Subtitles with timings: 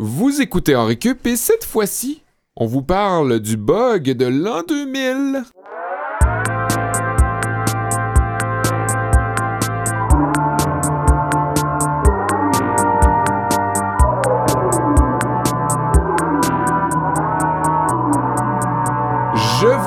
[0.00, 2.22] Vous écoutez en récup et cette fois-ci,
[2.54, 5.42] on vous parle du bug de l'an 2000.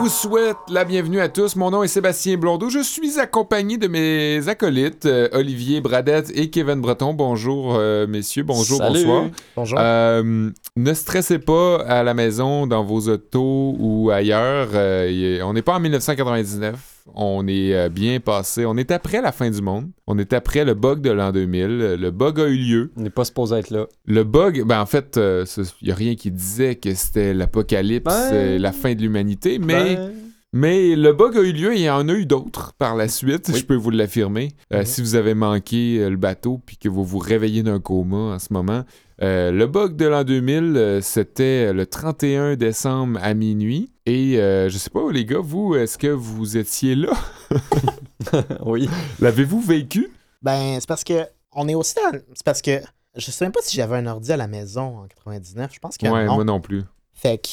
[0.02, 1.56] Vous souhaite la bienvenue à tous.
[1.56, 2.70] Mon nom est Sébastien Blondeau.
[2.70, 7.14] Je suis accompagné de mes acolytes, euh, Olivier Bradette et Kevin Breton.
[7.14, 8.42] Bonjour, euh, messieurs.
[8.42, 9.06] Bonjour, Salut.
[9.06, 9.26] bonsoir.
[9.56, 9.80] Bonjour.
[9.80, 14.70] Euh, ne stressez pas à la maison, dans vos autos ou ailleurs.
[14.74, 16.91] Euh, on n'est pas en 1999.
[17.14, 18.66] On est euh, bien passé.
[18.66, 19.90] On est après la fin du monde.
[20.08, 21.68] On est après le bug de l'an 2000.
[22.00, 22.92] Le bug a eu lieu.
[22.98, 23.88] On n'est pas supposé être là.
[24.06, 28.30] Le bug, ben en fait, il n'y a rien qui disait que c'était l'apocalypse, Ben-
[28.34, 29.96] euh, la fin de l'humanité, mais...
[29.96, 30.12] Ben,
[30.54, 33.08] Mais le bug a eu lieu et il y en a eu d'autres par la
[33.08, 33.58] suite, Oui.
[33.60, 34.50] je peux vous l'affirmer.
[34.74, 34.86] Euh, Mhm.
[34.86, 38.38] Si vous avez manqué euh, le bateau puis que vous vous réveillez d'un coma en
[38.40, 38.84] ce moment,
[39.22, 43.92] euh, le bug de l'an 2000, euh, c'était le 31 décembre à minuit.
[44.06, 47.12] Et euh, je sais pas, les gars, vous, est-ce que vous étiez là?
[48.66, 48.90] oui.
[49.20, 50.12] L'avez-vous vécu?
[50.42, 52.18] Ben, c'est parce que on est aussi dans.
[52.34, 52.80] C'est parce que
[53.16, 55.72] je sais même pas si j'avais un ordi à la maison en 99.
[55.74, 56.36] Je pense que Ouais, non.
[56.36, 56.84] moi non plus.
[57.14, 57.48] Fait que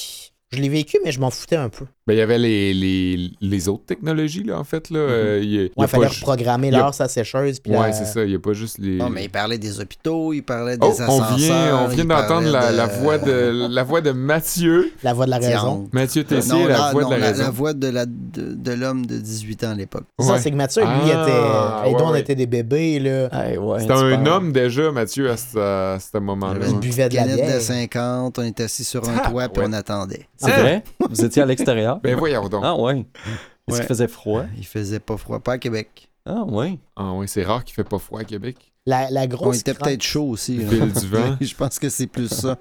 [0.51, 1.85] je l'ai vécu, mais je m'en foutais un peu.
[2.07, 4.89] Ben, il y avait les, les, les autres technologies, là, en fait.
[4.89, 4.99] Là.
[4.99, 5.71] Euh, il y a- il y a Mhm.
[5.77, 7.61] Ouais, il fallait reprogrammer a- l'heure sa sécheuse.
[7.61, 8.25] Puis Ouais, la- c'est ça.
[8.25, 8.97] Il n'y a pas juste les...
[8.97, 11.33] Non, mais il parlait des hôpitaux, il parlait des Oh, ascenseurs.
[11.33, 14.91] on vient, on d'entendre la, parlait la de- voix de, la voix de Mathieu.
[15.03, 15.87] La voix de la raison.
[15.93, 17.43] Mathieu Tessier, Non, la la, voix non, de la, la, raison.
[17.43, 20.05] la voix de la- de, de l'homme de 18 ans à l'époque.
[20.19, 21.91] C'est Ça, c'est que Mathieu, lui, Ah, était.
[21.91, 22.21] Et ouais, on ouais.
[22.21, 23.29] était des bébés, là.
[23.81, 26.61] C'était un homme déjà, Mathieu, à ce, à ce moment-là.
[26.67, 27.61] Il une buvait de la canette de bière.
[27.61, 30.27] 50, on était assis sur un Ah, toit puis on attendait.
[30.39, 30.85] C'est vrai?
[31.11, 32.01] Vous étiez à l'extérieur?
[32.01, 32.63] Ben voyons donc.
[32.65, 33.01] Ah, ouais.
[33.01, 33.79] Est-ce Ouais.
[33.81, 34.45] qu'il faisait froid?
[34.57, 36.09] Il faisait pas froid, pas à Québec.
[36.25, 36.79] Ah, ouais.
[36.97, 38.57] Ah oui, c'est rare qu'il fait pas froid à Québec.
[38.87, 39.61] La, la On grosse.
[39.61, 40.59] était crainte- peut-être chaud aussi.
[40.59, 41.37] File du vent.
[41.41, 42.57] Je pense que c'est plus ça.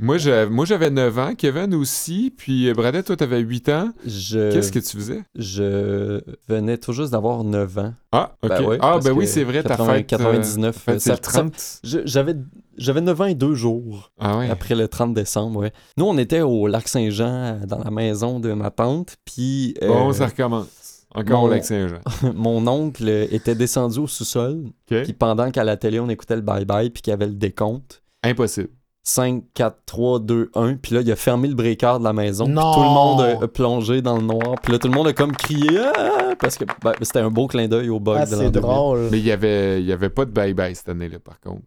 [0.00, 3.90] Moi, j'avais, moi, j'avais 9 ans, Kevin aussi, puis euh, Bradette, toi, t'avais 8 ans.
[4.06, 4.52] Je...
[4.52, 5.24] Qu'est-ce que tu faisais?
[5.34, 7.94] Je venais tout juste d'avoir 9 ans.
[8.12, 8.48] Ah, ok.
[8.48, 10.00] Ben ouais, ah, ben oui, c'est vrai, ta 80 fête.
[10.12, 11.80] euh, 99, ta fête, c'est ça- le 30.
[11.82, 12.34] Je- J'avais
[12.78, 14.48] j'avais 9 ans et 2 jours Ah ouais.
[14.50, 15.72] après le 30 décembre, ouais.
[15.96, 17.26] Nous, on était au lac Saint-Jean,
[17.62, 20.66] euh, dans la maison de ma tante, puis euh, Bon, ça recommence.
[21.14, 22.00] Encore mon- au Lac-Saint-Jean.
[22.34, 26.90] mon oncle était descendu au sous-sol, puis pendant qu'à la télé, on écoutait le bye-bye,
[26.90, 28.68] puis qu'il y avait le décompte, Impossible.
[29.04, 30.74] 5, 4, 3, 2, 1.
[30.74, 32.44] Puis là, il a fermé le breaker de la maison.
[32.44, 32.74] puis Non!
[32.74, 34.56] tout le monde a, plongé dans le noir.
[34.62, 36.34] Puis là, tout le monde a comme crié Ah!
[36.38, 38.60] Parce que ben, c'était un beau clin d'œil au bug Ah, de l'an c'est 2000.
[38.60, 39.08] drôle.
[39.10, 41.62] Mais il y avait, il y avait pas de bye-bye cette année-là, par contre.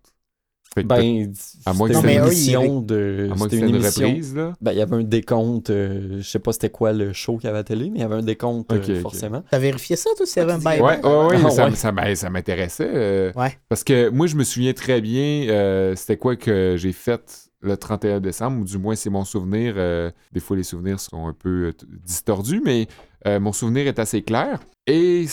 [0.73, 1.33] Fait que Ben,
[1.65, 2.13] À moins que c'était
[2.53, 3.27] une de.
[3.31, 4.07] à moins que une une émission.
[4.07, 4.53] reprise, là.
[4.61, 5.69] Ben, il y avait un décompte.
[5.69, 7.99] euh, je sais pas c'était quoi le show qu'il y avait à la télé, mais
[7.99, 9.43] il y avait un décompte, euh, forcément.
[9.51, 12.15] T'as vérifié ça, toi, s'il y avait un bye Ouais, ouais, ouais, Ah, ça, ouais.
[12.15, 12.89] ça m'intéressait.
[12.93, 13.57] euh, Ouais.
[13.67, 17.75] Parce que moi, je me souviens très bien, euh, c'était quoi que j'ai fait le
[17.77, 19.73] 31 décembre, ou du moins c'est mon souvenir.
[19.75, 21.73] euh, des fois, les souvenirs sont un peu
[22.05, 22.87] distordus, mais
[23.27, 24.59] euh, mon souvenir est assez clair.
[24.87, 25.25] Et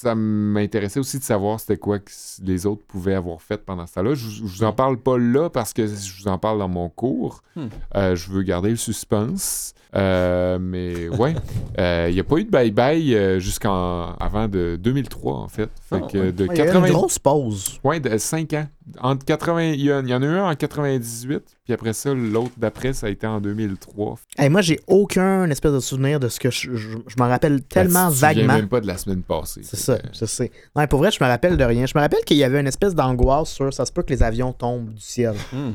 [0.00, 2.10] ça m'intéressait aussi de savoir c'était quoi que
[2.42, 4.14] les autres pouvaient avoir fait pendant ce temps-là.
[4.14, 6.88] Je, je vous en parle pas là parce que je vous en parle dans mon
[6.90, 7.42] cours.
[7.56, 7.66] Hmm.
[7.94, 9.72] Euh, je veux garder le suspense.
[9.94, 11.34] Euh, mais ouais,
[12.08, 15.70] il n'y a pas eu de bye-bye euh, jusqu'en avant de 2003 en fait.
[15.80, 16.32] Fait Ah, que ouais.
[16.32, 17.80] de Ouais, il y a eu 80 une grosse pause.
[17.82, 18.66] Ouais, de 5 ans.
[19.00, 21.92] Entre 80, il y, en- il y en a eu un en 98, puis après
[21.92, 24.16] ça, l'autre d'après, ça a été en 2003.
[24.38, 27.62] Hey, moi, j'ai aucun espèce de souvenir de ce que je, je, je m'en rappelle
[27.64, 28.52] tellement Ben, vaguement.
[28.54, 29.62] même pas de la semaine passée.
[29.64, 30.52] C'est ça, que- je sais.
[30.76, 31.84] Non, mais pour vrai, je me rappelle de rien.
[31.86, 34.22] Je me rappelle qu'il y avait une espèce d'angoisse sur ça se peut que les
[34.22, 35.34] avions tombent du ciel.
[35.52, 35.72] Hmm.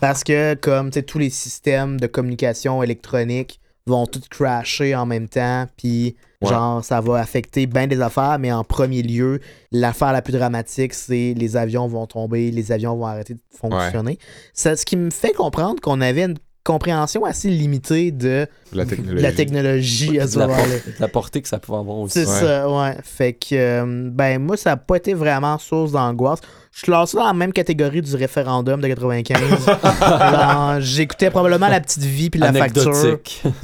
[0.00, 5.06] Parce que, comme, tu sais, tous les systèmes de communication électronique vont tous crasher en
[5.06, 6.48] même temps, puis Ouais.
[6.48, 9.38] genre, ça va affecter bien des affaires, mais en premier lieu,
[9.70, 14.18] l'affaire la plus dramatique, c'est les avions vont tomber, les avions vont arrêter de fonctionner.
[14.52, 19.22] Ça, ce qui me fait comprendre qu'on avait une compréhension assez limitée de La technologie.
[19.22, 20.74] la technologie à ce De la, por- moment-là.
[20.76, 22.20] de la portée que ça pouvait avoir aussi.
[22.20, 22.96] C'est ça, ouais.
[23.02, 26.38] Fait que, euh, ben, moi, ça n'a pas été vraiment source d'angoisse.
[26.74, 29.38] Je classe ça dans la même catégorie du référendum de 95.
[30.00, 32.94] Genre, J'écoutais probablement la petite vie puis la facture.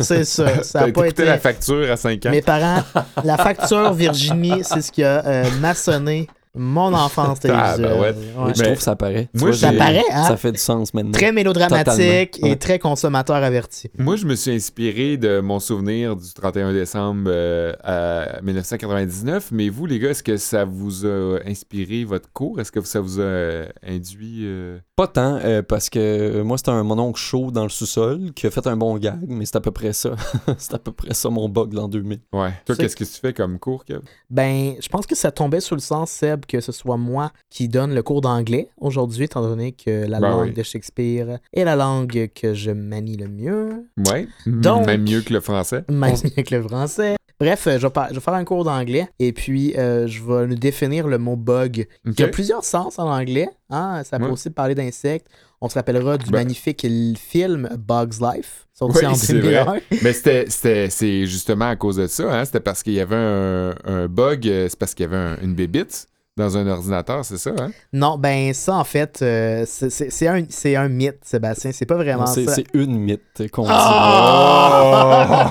[0.00, 0.62] C'est ça.
[0.62, 1.25] Ça n'a pas écouté été.
[1.25, 2.31] la facture à 5 ans.
[2.31, 2.82] Mes parents,
[3.25, 6.26] la facture Virginie, c'est ce qui a euh, maçonné
[6.58, 7.82] mon enfance Ah, télévisuelle.
[7.82, 8.44] ben ouais.
[8.46, 8.52] Ouais.
[8.56, 9.28] Je trouve que ça paraît.
[9.34, 10.25] Moi, vois, Ça paraît, hein?
[10.25, 11.12] Ça fait du sens maintenant.
[11.12, 12.56] Très mélodramatique Totalement, et ouais.
[12.56, 13.90] très consommateur averti.
[13.99, 19.49] Moi, je me suis inspiré de mon souvenir du 31 décembre euh, à 1999.
[19.52, 22.60] Mais vous, les gars, est-ce que ça vous a inspiré votre cours?
[22.60, 24.43] Est-ce que ça vous a euh, induit...
[24.44, 28.32] euh, Pas tant, euh, parce que euh, moi, c'était un mononcle chaud dans le sous-sol
[28.34, 30.16] qui a fait un bon gag, mais c'est à peu près ça.
[30.58, 32.18] c'est à peu près ça mon bug l'an 2000.
[32.32, 32.50] Ouais.
[32.66, 34.00] Toi, qu'est-ce que tu fais comme cours, Kev?
[34.28, 37.68] Ben, je pense que ça tombait sur le sens, Seb, que ce soit moi qui
[37.68, 40.52] donne le cours d'anglais aujourd'hui, étant donné que la Ben langue oui.
[40.54, 44.26] de Shakespeare est la langue que je manie le mieux, Ouais.
[44.48, 45.84] Donc- Même mieux que le français.
[45.88, 47.14] même mieux que le français.
[47.40, 50.46] Bref, euh, je vais, je vais faire un cours d'anglais et puis euh, je vais
[50.49, 51.87] nous définir le mot bug.
[52.05, 53.49] Y a plusieurs sens en anglais.
[53.70, 54.02] Hein?
[54.05, 54.31] Ça peut Ouais.
[54.32, 55.29] aussi parler d'insectes.
[55.61, 56.87] On se rappellera du Ben- magnifique
[57.17, 59.76] film Bug's Life, sorti Oui, en c'est 2001.
[60.02, 62.44] Mais c'était, c'est justement à cause de ça, hein?
[62.44, 65.37] C'était parce qu'il y avait un, un bug, euh, c'est parce qu'il y avait un-
[65.43, 66.06] une bébite
[66.38, 67.70] dans un ordinateur, c'est ça, hein?
[67.93, 71.73] Non, ben ça, en fait, euh, c'est- un, c'est un mythe, Sébastien.
[71.73, 72.55] C'est pas vraiment Non, ça.
[72.55, 73.70] c'est une mythe qu'on dit.
[73.73, 75.49] Ah!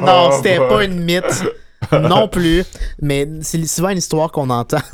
[0.04, 1.44] non, c'était pas une mythe.
[1.92, 2.64] Non plus.
[3.00, 4.78] Mais c'est souvent une histoire qu'on entend.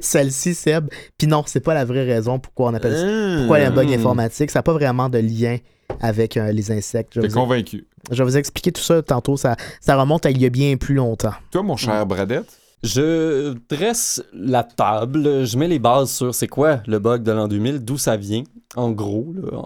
[0.00, 0.88] Celle-ci, Seb.
[1.18, 3.38] Puis non, c'est pas la vraie raison pourquoi on appelle ça.
[3.40, 4.50] Pourquoi il y a un bug informatique.
[4.50, 5.56] Ça n'a pas vraiment de lien
[6.00, 7.12] avec euh, les insectes.
[7.14, 7.86] Je vais, T'es vous, convaincu.
[8.10, 9.36] je vais vous expliquer tout ça tantôt.
[9.36, 11.32] Ça, ça remonte à il y a bien plus longtemps.
[11.50, 12.46] Toi, mon cher Bradette,
[12.82, 17.46] Je dresse la table, je mets les bases sur c'est quoi le bug de l'an
[17.46, 18.42] 2000, d'où ça vient,
[18.74, 19.58] en gros, là,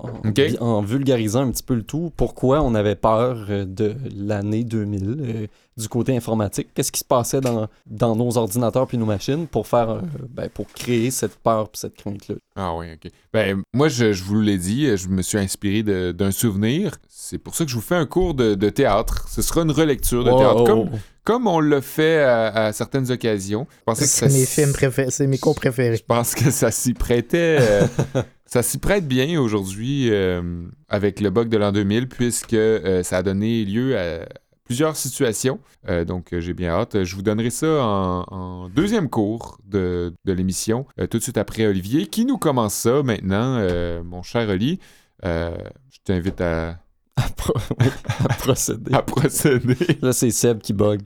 [0.61, 4.65] en, en vulgarisant un petit peu le tout, pourquoi on avait peur euh, de l'année
[4.65, 5.47] 2000 euh,
[5.77, 9.69] du côté informatique, qu'est-ce qui se passait dans, dans nos ordinateurs puis nos machines pour
[9.69, 10.01] faire, euh,
[10.31, 12.35] ben, pour créer cette peur puis cette crainte-là?
[12.57, 13.13] Ah oui, ok.
[13.33, 15.83] Ben, moi, je, je vous l'ai dit, je me suis inspiré
[16.13, 16.97] d'un souvenir.
[17.09, 19.29] C'est pour ça que je vous fais un cours de, de théâtre.
[19.29, 20.99] Ce sera une relecture de Oh, théâtre, oh, comme, oh.
[21.25, 23.67] Comme on l'a fait à, à certaines occasions.
[23.95, 25.11] C'est mes films préférés.
[25.11, 25.97] C'est mes cours préférés.
[25.97, 27.57] Je pense que ça s'y prêtait.
[27.61, 27.87] euh,
[28.47, 30.43] ça s'y prête bien aujourd'hui euh,
[30.89, 34.27] avec le bug de l'an 2000, puisque euh, ça a donné lieu à
[34.65, 35.61] plusieurs situations.
[36.07, 37.05] Donc, j'ai bien hâte.
[37.05, 41.67] Je vous donnerai ça en, en deuxième cours de, de l'émission, tout de suite après
[41.67, 43.61] Olivier, qui nous commence ça maintenant,
[44.03, 44.81] mon cher Oli.
[45.23, 46.79] Je t'invite à,
[47.17, 47.87] À, pro- oui,
[48.29, 48.93] à procéder.
[48.95, 49.77] à procéder.
[50.03, 51.01] Là, c'est Seb qui bug.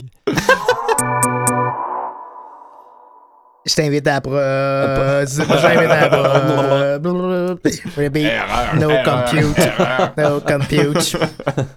[3.65, 4.31] Je t'invite à pro...
[4.33, 6.23] Je t'invite à pro...
[8.01, 8.25] Repeat.
[8.25, 9.59] Erreur, No erreur, compute.
[9.59, 10.13] erreur.
[10.17, 11.17] No compute.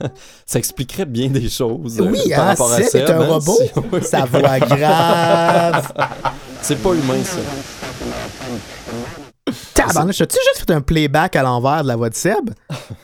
[0.47, 2.01] Ça expliquerait bien des choses.
[2.01, 3.59] euh, Oui, par hein, rapport à Seb est Seb, un hein, robot.
[4.01, 4.09] si-.
[4.09, 5.93] Sa voix grave.
[6.63, 7.39] C'est pas humain, ça.
[9.75, 12.51] Tabarnouche, as-tu juste fait un playback à l'envers de la voix de Seb?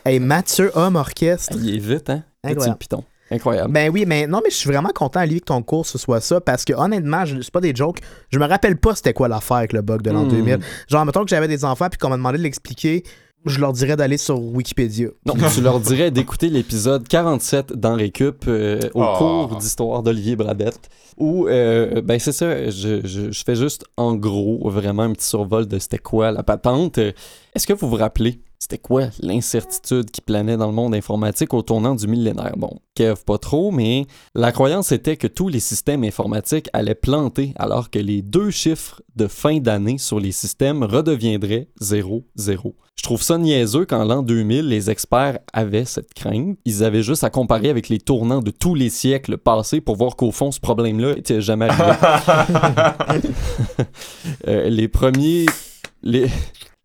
[0.04, 1.56] Hey, Mathieu Homme Orchestre.
[1.60, 2.22] Il est vite, hein?
[2.44, 2.78] Incroyable.
[2.78, 3.04] piton.
[3.30, 3.72] Incroyable.
[3.72, 6.20] Ben oui, mais non, mais je suis vraiment content, lui, que ton cours ce soit
[6.20, 7.98] ça, parce que honnêtement, je- c'est pas des jokes.
[8.30, 10.28] Je me rappelle pas c'était quoi l'affaire avec le bug de l'an Hmm.
[10.28, 10.58] 2000.
[10.88, 13.02] Genre, mettons que j'avais des enfants puis qu'on m'a demandé de l'expliquer,
[13.46, 15.08] je leur dirais d'aller sur Wikipédia.
[15.26, 19.14] Non, tu leur dirais d'écouter l'épisode 47 dans Récup euh, au Oh.
[19.16, 20.88] cours d'histoire d'Olivier Bradette.
[21.16, 25.26] Où, euh, ben c'est ça, je, je- je fais juste en gros vraiment un petit
[25.26, 26.98] survol de c'était quoi la patente.
[26.98, 31.62] Est-ce que vous vous rappelez, c'était quoi l'incertitude qui planait dans le monde informatique au
[31.62, 32.54] tournant du millénaire?
[32.56, 37.52] Bon, Kev, pas trop, mais la croyance était que tous les systèmes informatiques allaient planter
[37.56, 42.74] alors que les deux chiffres de fin d'année sur les systèmes redeviendraient 0, 0.
[42.96, 46.58] Je trouve ça niaiseux qu'en l'an 2000, les experts avaient cette crainte.
[46.64, 50.16] Ils avaient juste à comparer avec les tournants de tous les siècles passés pour voir
[50.16, 51.92] qu'au fond, ce problème-là était jamais arrivé.
[54.46, 55.46] Euh, les premiers...
[56.02, 56.28] Les...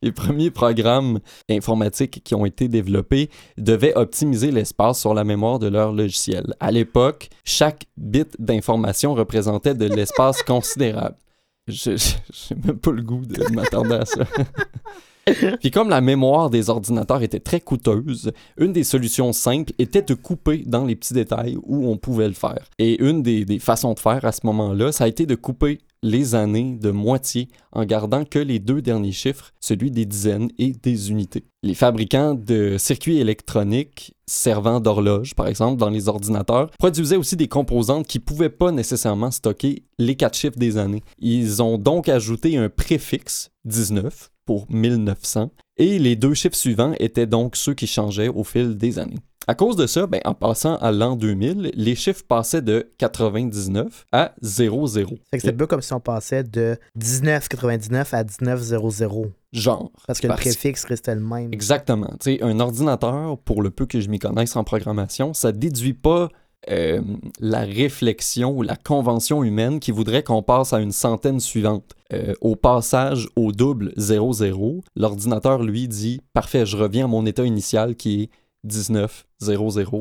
[0.04, 5.68] Les premiers programmes informatiques qui ont été développés devaient optimiser l'espace sur la mémoire de
[5.68, 6.54] leur logiciel.
[6.60, 11.16] À l'époque, chaque bit d'information représentait de l'espace considérable.
[11.70, 14.26] Je j'ai même pas le goût de m'attendre à ça.
[15.60, 20.14] Puis comme la mémoire des ordinateurs était très coûteuse, une des solutions simples était de
[20.14, 22.70] couper dans les petits détails où on pouvait le faire.
[22.80, 26.36] Et une des, façons de faire à ce moment-là, ça a été de couper les
[26.36, 31.12] années de moitié en gardant que les deux derniers chiffres, celui des dizaines et des
[31.12, 31.46] unités.
[31.64, 37.48] Les fabricants de circuits électroniques servant d'horloge, par exemple, dans les ordinateurs, produisaient aussi des
[37.48, 41.04] composantes qui ne pouvaient pas nécessairement stocker les quatre chiffres des années.
[41.20, 47.26] Ils ont donc ajouté un préfixe 19 pour 1900 et les deux chiffres suivants étaient
[47.26, 49.20] donc ceux qui changeaient au fil des années.
[49.46, 54.06] À cause de ça, ben, en passant à l'an 2000, les chiffres passaient de 99
[54.14, 54.88] à 00.
[54.88, 59.24] Fait que c'est un peu comme si on passait de 1999 à 1900.
[59.52, 59.92] Genre.
[60.08, 61.54] Parce que le préfixe restait le même.
[61.54, 62.16] Exactement.
[62.22, 65.94] Tu sais, un ordinateur, pour le peu que je m'y connaisse en programmation, ça déduit
[65.94, 66.30] pas
[66.70, 67.02] euh,
[67.40, 71.96] la réflexion ou la convention humaine qui voudrait qu'on passe à une centaine suivante.
[72.14, 77.44] Euh, au passage au double 00, l'ordinateur lui dit Parfait, je reviens à mon état
[77.44, 78.30] initial qui est
[78.64, 79.26] 19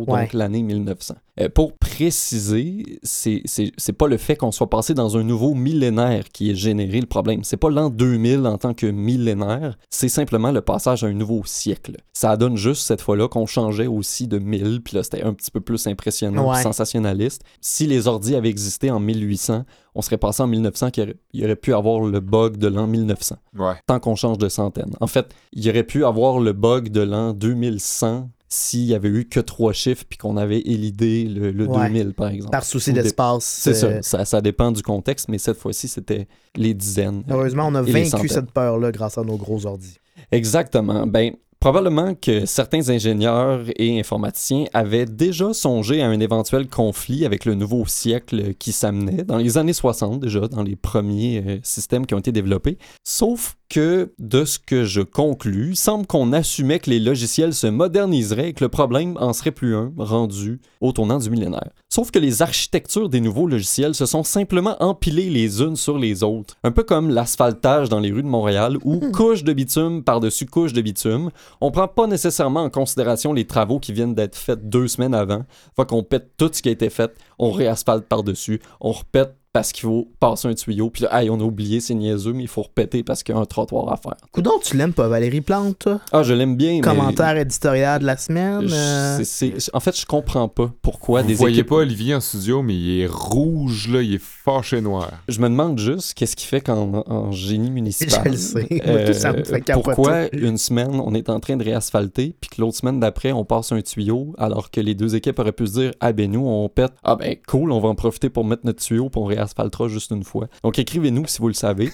[0.06, 0.28] donc Ouais.
[0.32, 1.14] l'année 1900.
[1.40, 5.54] Euh, pour préciser, c'est c'est- c'est pas le fait qu'on soit passé dans un nouveau
[5.54, 7.42] millénaire qui ait généré le problème.
[7.42, 11.42] C'est pas l'an 2000 en tant que millénaire, c'est simplement le passage à un nouveau
[11.44, 11.96] siècle.
[12.12, 15.50] Ça donne juste cette fois-là qu'on changeait aussi de 1000, puis là c'était un petit
[15.50, 16.62] peu plus impressionnant, Ouais.
[16.62, 17.42] sensationnaliste.
[17.61, 21.16] Si les ordis avaient existé en 1800, on serait passé en 1900 qu'il y aurait-
[21.32, 23.75] il aurait pu avoir le bug de l'an 1900 Ouais.
[23.87, 24.92] tant qu'on change de centaine.
[25.00, 29.08] En fait, il y aurait pu avoir le bug de l'an 2100 s'il y avait
[29.08, 31.89] eu que trois chiffres puis qu'on avait élidé le, le Ouais.
[31.89, 32.51] 2000, par exemple.
[32.53, 33.45] Par souci Ou des- d'espace.
[33.45, 37.23] C'est euh, ça, ça, ça dépend du contexte, mais cette fois-ci, c'était les dizaines.
[37.31, 39.99] Heureusement, on a vaincu cette peur-là grâce à nos gros ordis.
[40.31, 41.07] Exactement.
[41.07, 47.45] Ben, probablement que certains ingénieurs et informaticiens avaient déjà songé à un éventuel conflit avec
[47.45, 52.05] le nouveau siècle qui s'amenait dans les années 60 déjà, dans les premiers euh, systèmes
[52.07, 52.79] qui ont été développés.
[53.05, 58.50] Sauf que, de ce que je conclus, semble qu'on assumait que les logiciels se moderniseraient
[58.50, 61.71] et que le problème en serait plus un rendu au tournant du millénaire.
[61.88, 66.23] Sauf que les architectures des nouveaux logiciels se sont simplement empilées les unes sur les
[66.23, 70.45] autres, un peu comme l'asphaltage dans les rues de Montréal où couche de bitume par-dessus
[70.45, 71.31] couche de bitume,
[71.62, 75.47] on prend pas nécessairement en considération les travaux qui viennent d'être faits deux semaines avant.
[75.76, 79.71] Fait qu'on pète tout ce qui a été fait, on réasphalte par-dessus, on repète parce
[79.73, 82.49] qu'il faut passer un tuyau, puis là, hey, on a oublié, c'est niaiseux, mais il
[82.49, 84.16] faut repéter parce qu'il y a un trottoir à faire.
[84.32, 86.00] Coudon, tu l'aimes pas, Valérie Plante, toi?
[86.11, 86.80] Ah, je l'aime bien, mais...
[86.80, 88.66] Commentaire éditorial de la semaine.
[88.66, 91.68] je- euh, En fait, je comprends pas pourquoi Vous des voyez équipes...
[91.68, 95.11] pas Olivier en studio, mais il est rouge, là, il est fâché noir.
[95.28, 98.23] Je me demande juste qu'est-ce qu'il fait quand en, génie municipal.
[98.25, 98.66] Je le sais.
[98.87, 99.94] Moi, tout ça me fait capoter.
[99.94, 103.44] pourquoi une semaine on est en train de réasphalter, puis que l'autre semaine d'après on
[103.44, 106.47] passe un tuyau, alors que les deux équipes auraient pu se dire ah ben nous
[106.47, 109.25] on pète, ah ben cool, on va en profiter pour mettre notre tuyau, puis on
[109.42, 110.49] réasphaltera juste une fois.
[110.62, 111.90] Donc écrivez-nous si vous le savez.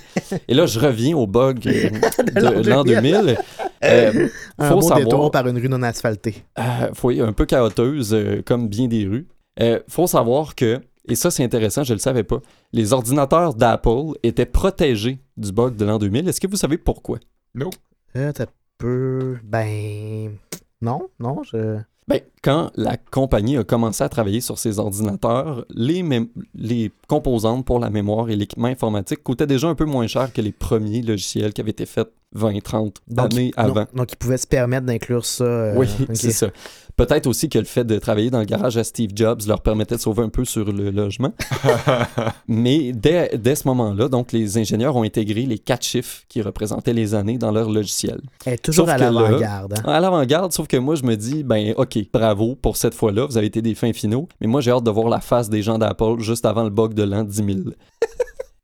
[0.48, 1.90] Et là je reviens au bug euh,
[2.62, 3.36] de l'an 2000.
[3.84, 4.28] Euh,
[4.58, 6.44] un faut beau savoir- détour par une rue non asphaltée.
[6.58, 6.62] euh,
[6.94, 9.26] faut- un peu chaoteuse, euh, comme bien des rues.
[9.60, 12.38] Euh, faut savoir que, et ça c'est intéressant, je le savais pas,
[12.72, 16.28] les ordinateurs d'Apple étaient protégés du bug de l'an 2000.
[16.28, 17.18] Est-ce que vous savez pourquoi?
[18.16, 18.46] Euh, t'as
[18.78, 19.36] peu.
[19.44, 20.32] Ben.
[20.80, 21.78] Non, non, je.
[22.08, 26.02] Ben, quand la compagnie a commencé à travailler sur ses ordinateurs, les,
[26.54, 30.40] les composantes pour la mémoire et l'équipement informatique coûtaient déjà un peu moins cher que
[30.40, 33.74] les premiers logiciels qui avaient été faits 20, 30 Donc, années il- avant.
[33.74, 35.44] Donc, donc, ils pouvaient se permettre d'inclure ça.
[35.44, 36.48] euh, oui, c'est ça.
[36.96, 39.94] Peut-être aussi que le fait de travailler dans le garage à Steve Jobs leur permettait
[39.94, 41.32] de sauver un peu sur le logement.
[42.48, 46.92] Mais dès, dès ce moment-là, donc les ingénieurs ont intégré les quatre chiffres qui représentaient
[46.92, 48.20] les années dans leur logiciel.
[48.44, 49.74] Elle est toujours Sauf à l'avant-garde.
[49.78, 49.82] hein.
[49.88, 53.36] À l'avant-garde, sauf que moi, je me dis, ben, ok, bravo pour cette fois-là, vous
[53.38, 55.78] avez été des fins finaux, mais moi, j'ai hâte de voir la face des gens
[55.78, 57.36] d'Apple juste avant le bug de l'an 10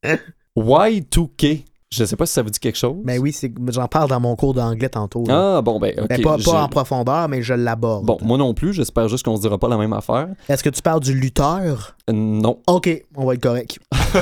[0.02, 0.14] 000.
[0.56, 2.96] Y2K, je sais pas si ça vous dit quelque chose.
[3.04, 3.34] Ben oui,
[3.68, 5.24] j'en parle dans mon cours d'anglais tantôt.
[5.26, 5.56] là.
[5.56, 6.08] Ah, bon, ben, ok.
[6.08, 8.04] Ben, pas, j'ai- pas en profondeur, mais je l'aborde.
[8.06, 10.28] Bon, moi non plus, j'espère juste qu'on se dira pas la même affaire.
[10.48, 11.96] Est-ce que tu parles du lutteur?
[12.12, 12.60] Non.
[12.66, 13.78] Ok, on va être correct.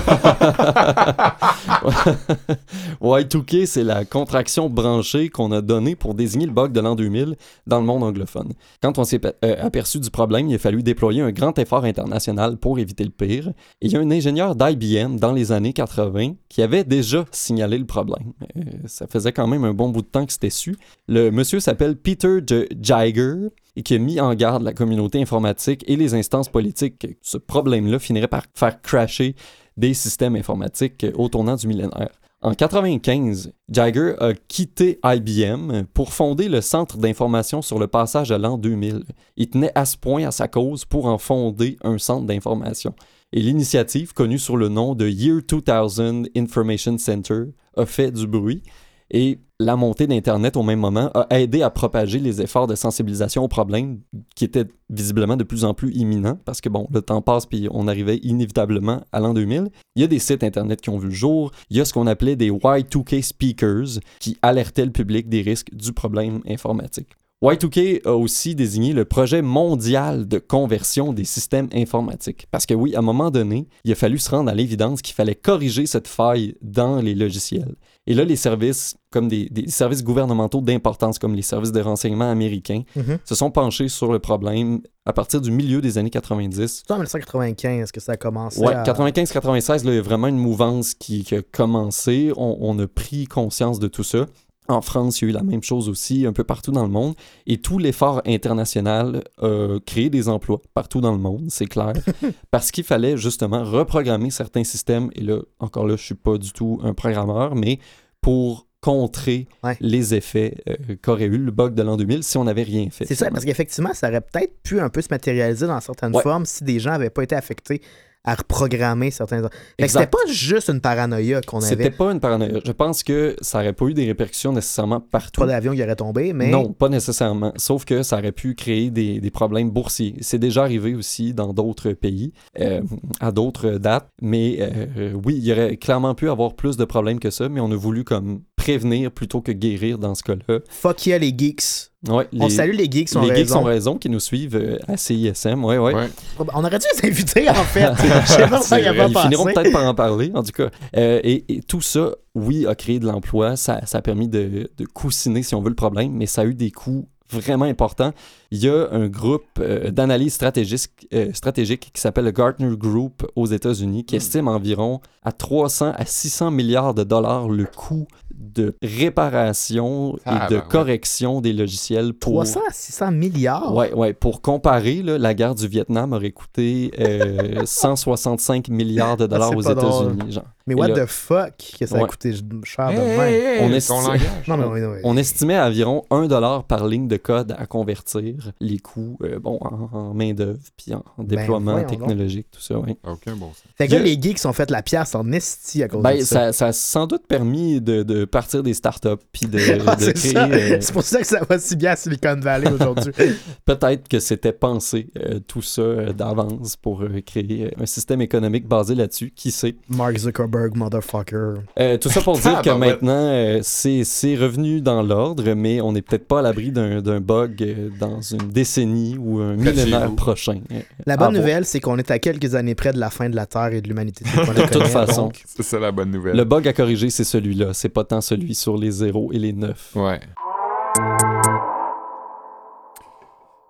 [3.03, 7.37] Y2K, c'est la contraction branchée qu'on a donnée pour désigner le bug de l'an 2000
[7.67, 8.53] dans le monde anglophone.
[8.83, 12.57] Quand on s'est euh, aperçu du problème, il a fallu déployer un grand effort international
[12.57, 13.49] pour éviter le pire.
[13.81, 17.79] Et il y a un ingénieur d'IBM dans les années 80 qui avait déjà signalé
[17.79, 18.33] le problème.
[18.57, 20.77] Euh, ça faisait quand même un bon bout de temps que c'était su.
[21.09, 23.35] Le monsieur s'appelle Peter J- Jagger
[23.77, 27.39] et qui a mis en garde la communauté informatique et les instances politiques que ce
[27.39, 29.35] problème-là finirait par faire crasher
[29.77, 32.11] des systèmes informatiques au tournant du millénaire.
[32.45, 38.39] En 95, Jagger a quitté IBM pour fonder le Centre d'information sur le passage à
[38.39, 39.05] l'an 2000.
[39.37, 42.95] Il tenait à ce point à sa cause pour en fonder un centre d'information.
[43.33, 47.45] Et l'initiative, connue sous le nom de Year 2000 Information Center,
[47.77, 48.65] a fait du bruit.
[49.13, 53.45] Et la montée d'Internet au même moment a aidé à propager les efforts de sensibilisation
[53.45, 54.01] au problème
[54.35, 57.69] qui étaient visiblement de plus en plus imminents parce que bon, le temps passe puis
[57.71, 59.69] on arrivait inévitablement à l'an 2000.
[59.95, 61.53] Il y a des sites Internet qui ont vu le jour.
[61.71, 65.73] Il y a ce qu'on appelait des Y2K speakers qui alertaient le public des risques
[65.75, 67.09] du problème informatique.
[67.43, 72.47] Y2K a aussi désigné le projet mondial de conversion des systèmes informatiques.
[72.53, 75.17] Parce que oui, à un moment donné, il a fallu se rendre à l'évidence qu'il
[75.17, 77.75] fallait corriger cette faille dans les logiciels.
[78.07, 82.31] Et là, les services, comme des, des services gouvernementaux d'importance, comme les services de renseignement
[82.31, 83.19] américains, Mhm.
[83.25, 86.83] se sont penchés sur le problème à partir du milieu des années 90.
[86.87, 88.61] C'est en 1995 que ça a commencé.
[88.61, 92.33] Ouais, à- 95-96, là, il y a vraiment une mouvance qui, qui a commencé.
[92.37, 94.27] On, on a pris conscience de tout ça.
[94.69, 96.89] En France, il y a eu la même chose aussi, un peu partout dans le
[96.89, 97.15] monde.
[97.49, 101.93] Et tout l'effort international a créé des emplois partout dans le monde, c'est clair.
[102.53, 105.11] parce qu'il fallait justement reprogrammer certains systèmes.
[105.17, 107.81] Et là, encore là, je suis pas du tout un programmeur, mais
[108.21, 109.77] pour contrer Ouais.
[109.81, 113.07] les effets euh, qu'aurait eu le bug de l'an 2000 si on n'avait rien fait.
[113.07, 116.23] C'est ça, parce qu'effectivement, ça aurait peut-être pu un peu se matérialiser dans certaines Ouais.
[116.23, 117.81] formes si des gens n'avaient pas été affectés
[118.25, 119.49] à reprogrammer certains.
[119.81, 121.91] C'était pas juste une paranoïa qu'on C'était avait.
[121.91, 122.61] pas une paranoïa.
[122.65, 125.41] Je pense que ça aurait pas eu des répercussions nécessairement partout.
[125.41, 126.49] Pas d'avion qui aurait tombé, mais.
[126.49, 127.53] Non, pas nécessairement.
[127.57, 130.15] Sauf que ça aurait pu créer des, des problèmes boursiers.
[130.21, 132.81] C'est déjà arrivé aussi dans d'autres pays, euh,
[133.19, 134.07] à d'autres dates.
[134.21, 137.59] Mais euh, oui, il y aurait clairement pu avoir plus de problèmes que ça, mais
[137.59, 140.61] on a voulu comme prévenir plutôt que guérir dans ce cas-là.
[140.69, 141.91] Fuck yeah, les geeks.
[142.09, 143.61] Ouais, On salue les geeks, ont les geeks raison.
[143.61, 145.65] ont raison qui nous suivent euh, à CISM.
[145.65, 145.95] Ouais, ouais.
[145.95, 146.09] Ouais.
[146.53, 147.87] On aurait dû les inviter, en fait.
[148.27, 150.51] Je sais pas ça, il a pas Ils finiront peut-être par en parler, en tout
[150.53, 150.71] cas.
[150.97, 154.69] Euh, et, et tout ça, oui, a créé de l'emploi, ça, ça a permis de,
[154.77, 158.13] de coussiner, si on veut, le problème, mais ça a eu des coûts vraiment importants.
[158.51, 163.27] Il y a un groupe euh, d'analyse stratégique, euh, stratégique qui s'appelle le Gartner Group
[163.37, 168.75] aux États-Unis, qui estime environ à 300 à 600 milliards de dollars le coût de
[168.83, 170.69] réparation Ah, et de ben ouais.
[170.69, 172.33] correction des logiciels pour...
[172.35, 173.75] 300 à 600 milliards?
[173.75, 174.13] Ouais, ouais.
[174.13, 179.57] Pour comparer, là, la guerre du Vietnam aurait coûté euh, 165 milliards de dollars Ah,
[179.57, 179.63] aux.
[179.63, 180.33] États-Unis.
[180.33, 180.45] genre.
[180.67, 182.09] Mais what là- the fuck que ça a Ouais.
[182.09, 182.33] coûté
[182.65, 183.21] cher de Hey, même.
[183.21, 184.21] hey, On ton est- langage.
[184.49, 184.99] Non, mais oui, oui.
[185.05, 189.39] On estimait à environ 1 dollar par ligne de code à convertir les coûts euh,
[189.39, 192.79] bon, en, en main-d'œuvre puis en, en Ben, déploiement technologique, tout ça.
[192.79, 192.97] ouais.
[193.05, 193.63] Aucun bon sens.
[193.77, 196.23] Fait que là, les geeks ont fait la pièce en esti à cause Ben, de
[196.25, 196.47] ça.
[196.47, 200.37] ça, ça a sans doute permis de, de partir des startups puis de, Ah, créer.
[200.37, 203.13] euh, C'est pour ça que ça va si bien à Silicon Valley aujourd'hui.
[203.65, 208.67] Peut-être que c'était pensé euh, tout ça euh, d'avance pour euh, créer un système économique
[208.67, 209.33] basé là-dessus.
[209.35, 209.75] Qui sait?
[209.89, 211.55] Mark Zuckerberg, motherfucker.
[211.79, 213.03] Euh, tout ça pour dire que Tabarouette.
[213.03, 217.63] maintenant, euh, c'est revenu dans l'ordre, mais on n'est peut-être pas à l'abri d'un bug
[217.63, 220.61] euh, dans une décennie ou un millénaire prochain.
[221.07, 223.47] La bonne nouvelle, c'est qu'on est à quelques années près de la fin de la
[223.47, 224.25] Terre et de l'humanité.
[224.53, 225.31] De toute façon.
[225.45, 226.37] C'est ça la bonne nouvelle.
[226.37, 227.73] Le bug à corriger, c'est celui-là.
[227.73, 229.93] C'est pas tant celui sur les 0 et les 9.
[229.97, 230.21] Ouais.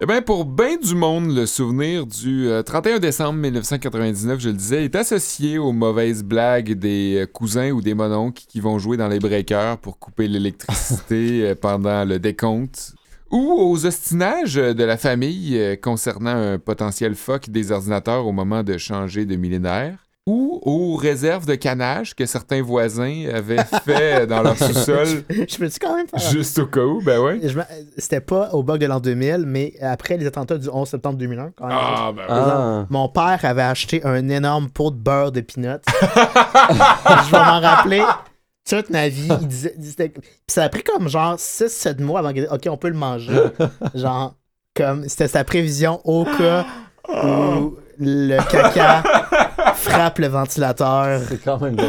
[0.05, 4.57] Eh bien, pour bien du monde, le souvenir du euh, 31 décembre 1999, je le
[4.57, 8.97] disais, est associé aux mauvaises blagues des euh, cousins ou des mononcles qui vont jouer
[8.97, 12.97] dans les breakers pour couper l'électricité euh, pendant le décompte.
[13.31, 18.33] Ou aux ostinages euh, de la famille euh, concernant un potentiel fuck des ordinateurs au
[18.33, 19.99] moment de changer de millénaire.
[20.25, 25.81] Ou aux réserves de canage que certains voisins avaient fait dans leur sous-sol Je peux-tu
[25.81, 26.21] quand même faire.
[26.31, 27.41] Juste au cas où, ben ouais.
[27.99, 31.51] C'était pas au bug de l'an 2000, mais après les attentats du 11 septembre 2001.
[31.57, 31.77] Quand même.
[31.81, 32.29] Ah, ben ouais.
[32.31, 35.81] Ah, Mon père avait acheté un énorme pot de beurre de peanuts.
[35.89, 38.05] je vais m'en rappeler
[38.65, 39.29] toute ma vie.
[39.41, 42.49] Il disait, il disait- Puis ça a pris comme genre 6-7 mois avant que.
[42.55, 43.41] Ok, on peut le manger.
[43.97, 44.37] Genre,
[44.77, 46.65] comme c'était sa prévision au cas
[47.09, 49.03] où le caca
[49.75, 51.21] frappe le ventilateur.
[51.29, 51.89] c'est quand même drôle.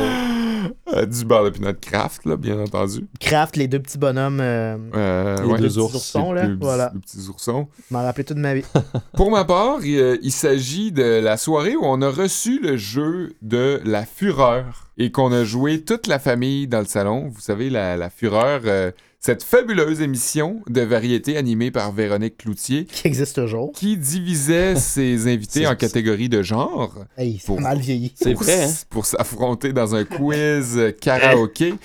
[0.93, 3.05] Euh, du beurre de pinot craft, là, bien entendu.
[3.19, 4.39] Craft les deux petits bonhommes.
[4.41, 5.87] euh, Euh, Les ouais, deux les ours.
[5.91, 6.91] petits oursons, là, les petits- voilà.
[6.93, 7.67] les petits oursons.
[7.89, 8.63] je m'en rappelais toute ma vie.
[9.17, 13.33] Pour ma part, il, il s'agit de la soirée où on a reçu le jeu
[13.41, 17.27] de la Fureur et qu'on a joué toute la famille dans le salon.
[17.29, 18.91] Vous savez, la, la Fureur, euh,
[19.25, 23.71] cette fabuleuse émission de variété animée par Véronique Cloutier Qui existe toujours.
[23.71, 27.05] qui divisait ses invités en catégories de genre.
[27.17, 28.11] Hey, Pour- mal vieilli.
[28.15, 28.73] C'est pour, vrai, hein?
[28.89, 31.75] pour s'affronter dans un quiz karaoké,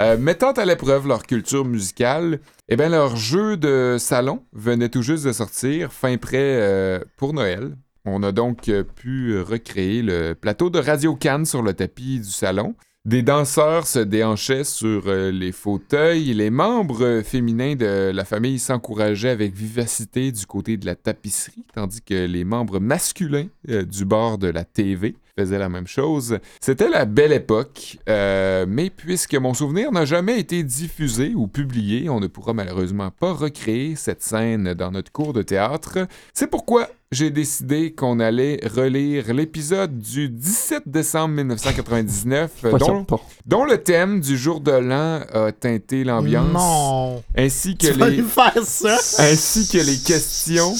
[0.00, 2.40] euh, mettant à l'épreuve leur culture musicale.
[2.70, 7.34] Eh bien, leur jeu de salon venait tout juste de sortir, fin prêt euh, pour
[7.34, 7.76] Noël.
[8.06, 12.30] On a donc euh, pu recréer le plateau de Radio Cannes sur le tapis du
[12.30, 12.74] salon.
[13.06, 16.34] Des danseurs se déhanchaient sur euh, les fauteuils.
[16.34, 22.02] Les membres féminins de la famille s'encourageaient avec vivacité du côté de la tapisserie, tandis
[22.02, 26.40] que les membres masculins euh, du bord de la TV faisaient la même chose.
[26.60, 32.08] C'était la belle époque, euh, mais puisque mon souvenir n'a jamais été diffusé ou publié,
[32.08, 36.08] on ne pourra malheureusement pas recréer cette scène dans notre cours de théâtre.
[36.34, 43.06] C'est pourquoi j'ai décidé qu'on allait relire l'épisode du 17 décembre 1999, euh, dont,
[43.46, 47.22] dont le thème du jour de l'an a teinté l'ambiance, Non.
[47.36, 48.96] ainsi que Tu vas les nous faire ça?
[49.22, 50.74] ainsi que les questions.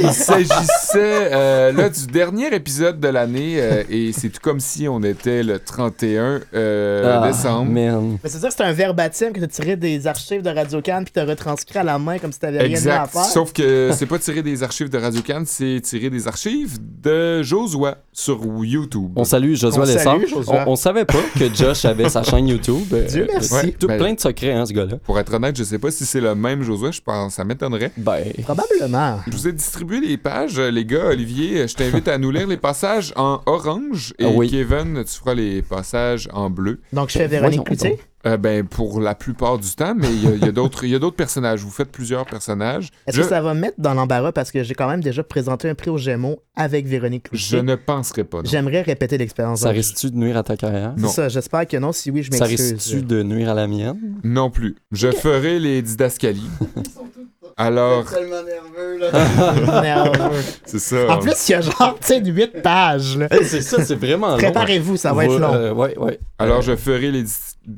[0.00, 4.88] Il s'agissait euh, là du dernier épisode de l'année euh, et c'est tout comme si
[4.88, 7.70] on était le 31 euh, Ah, décembre.
[7.70, 8.18] man.
[8.22, 11.04] Mais c'est-à-dire que c'est un verbatim que tu as tiré des archives de Radio Cannes
[11.04, 13.12] puis tu as retranscrit à la main comme si tu rien eu à Exact.
[13.12, 13.24] faire.
[13.24, 17.42] Sauf que c'est pas tiré des archives de Radio Cannes, c'est tiré des archives de
[17.42, 19.12] Josua sur YouTube.
[19.16, 20.18] On salue salue Lessard.
[20.66, 22.82] On, on savait pas que Josh avait sa chaîne YouTube.
[22.92, 23.54] Euh, Dieu merci.
[23.54, 23.74] Ouais.
[23.78, 24.96] Tout Ben- plein de secrets, hein, ce gars-là.
[25.04, 27.90] Pour être honnête, je sais pas si c'est le même Josua, je pense, ça m'étonnerait.
[27.96, 29.20] Ben, Probablement.
[29.26, 31.06] Je vous ai distribué les pages, euh, les gars.
[31.06, 34.50] Olivier, euh, je t'invite à nous lire les passages en orange et Ah oui.
[34.50, 36.80] Kevin, tu feras les passages en bleu.
[36.92, 37.98] Donc je fais Véronique Cloutier?
[38.24, 40.90] Euh, ben, pour la plupart du temps, mais il y a, y a d'autres il
[40.90, 41.60] y a d'autres personnages.
[41.64, 42.90] Vous faites plusieurs personnages.
[43.06, 45.24] Est-ce Je, que ça va me mettre dans l'embarras parce que j'ai quand même déjà
[45.24, 47.62] présenté un prix aux Gémeaux avec Véronique je Cloutier.
[47.62, 48.38] ne penserai pas.
[48.42, 48.44] non.
[48.48, 49.60] J'aimerais répéter l'expérience.
[49.60, 50.92] Ça risque-tu de nuire à ta carrière?
[50.98, 51.08] C'est Non.
[51.08, 51.92] ça, j'espère que non.
[51.92, 52.72] Si oui, je Ça m'excuse.
[52.74, 54.20] risque-tu de nuire à la mienne?
[54.22, 54.76] Non plus.
[54.92, 56.50] Je ferai les didascalies.
[57.56, 59.82] Alors, tellement nerveux, là.
[59.82, 60.40] Nerveux.
[60.64, 61.12] c'est ça.
[61.12, 63.16] En plus, il y a genre, tu sais, 8 pages.
[63.18, 63.28] là.
[63.42, 64.36] c'est ça, c'est vraiment long.
[64.38, 65.54] Préparez-vous, ça va être long.
[65.54, 66.18] Euh, ouais, ouais.
[66.38, 67.24] Alors, je ferai les,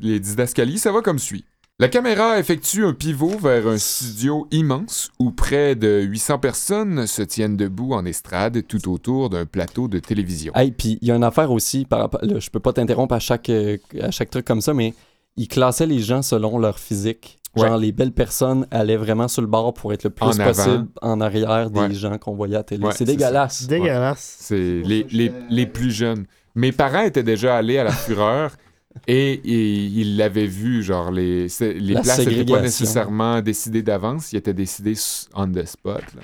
[0.00, 0.78] les didascalies.
[0.78, 1.44] Ça va comme suit.
[1.80, 7.20] La caméra effectue un pivot vers un studio immense où près de 800 personnes se
[7.20, 10.52] tiennent debout en estrade tout autour d'un plateau de télévision.
[10.54, 13.14] Hey, puis il y a une affaire aussi, par rapport, là, je peux pas t'interrompre
[13.14, 14.94] à chaque, euh, à chaque truc comme ça, mais
[15.36, 17.38] ils classaient les gens selon leur physique.
[17.56, 17.80] Genre, Ouais.
[17.80, 20.44] les belles personnes allaient vraiment sur le bord pour être le plus En avant.
[20.52, 21.94] possible en arrière des Ouais.
[21.94, 22.84] gens qu'on voyait à la télé.
[22.84, 23.58] Ouais, c'est dégueulasse.
[23.60, 24.36] C'est dégueulasse.
[24.40, 26.26] C'est les, les, les plus jeunes.
[26.56, 28.50] Mes parents étaient déjà allés à la Fureur
[29.06, 34.32] et, et ils l'avaient vu, genre, les, les La places n'étaient pas nécessairement décidées d'avance,
[34.32, 36.02] ils étaient décidés s- on the spot.
[36.16, 36.22] là.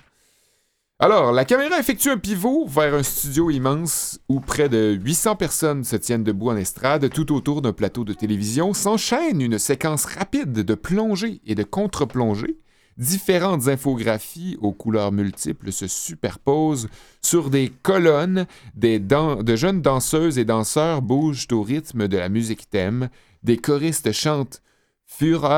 [1.03, 5.83] Alors, la caméra effectue un pivot vers un studio immense où près de 800 personnes
[5.83, 8.75] se tiennent debout en estrade tout autour d'un plateau de télévision.
[8.75, 12.59] S'enchaîne une séquence rapide de plongée et de contre-plongée.
[12.99, 16.91] Différentes infographies aux couleurs multiples se superposent
[17.23, 18.45] sur des colonnes.
[18.75, 23.09] De jeunes danseuses et danseurs bougent au rythme de la musique thème.
[23.43, 24.61] Des choristes chantent
[25.07, 25.49] Fureur,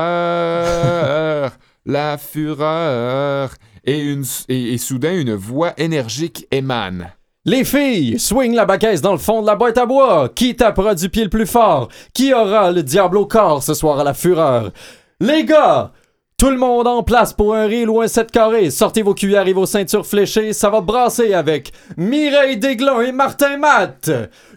[1.85, 3.53] la fureur.
[3.85, 7.11] Et, une, et, et soudain, une voix énergique émane.
[7.45, 10.29] Les filles, swing la baguette dans le fond de la boîte à bois.
[10.33, 11.89] Qui tapera du pied le plus fort?
[12.13, 14.71] Qui aura le diable au corps ce soir à la fureur?
[15.19, 15.91] Les gars,
[16.37, 18.71] tout le monde en place pour un reel ou un set carré.
[18.71, 20.53] Sortez vos cuillères et vos ceintures fléchées.
[20.53, 24.09] Ça va brasser avec Mireille Desglin et Martin Matt.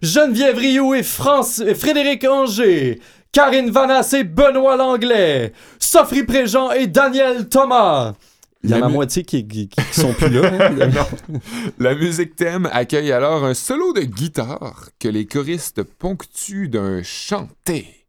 [0.02, 3.00] Geneviève Rioux et, France, Frédéric Anger.
[3.32, 5.52] Karine Vanasse et Benoît Langlais.
[5.80, 8.14] Sophie Préjean et Daniel Thomas.
[8.64, 10.50] Il y en La a mu- moitié qui, qui, qui sont plus là.
[10.70, 11.06] hein.
[11.78, 18.06] La musique thème accueille alors un solo de guitare que les choristes ponctuent d'un chanter,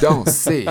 [0.00, 0.66] danser,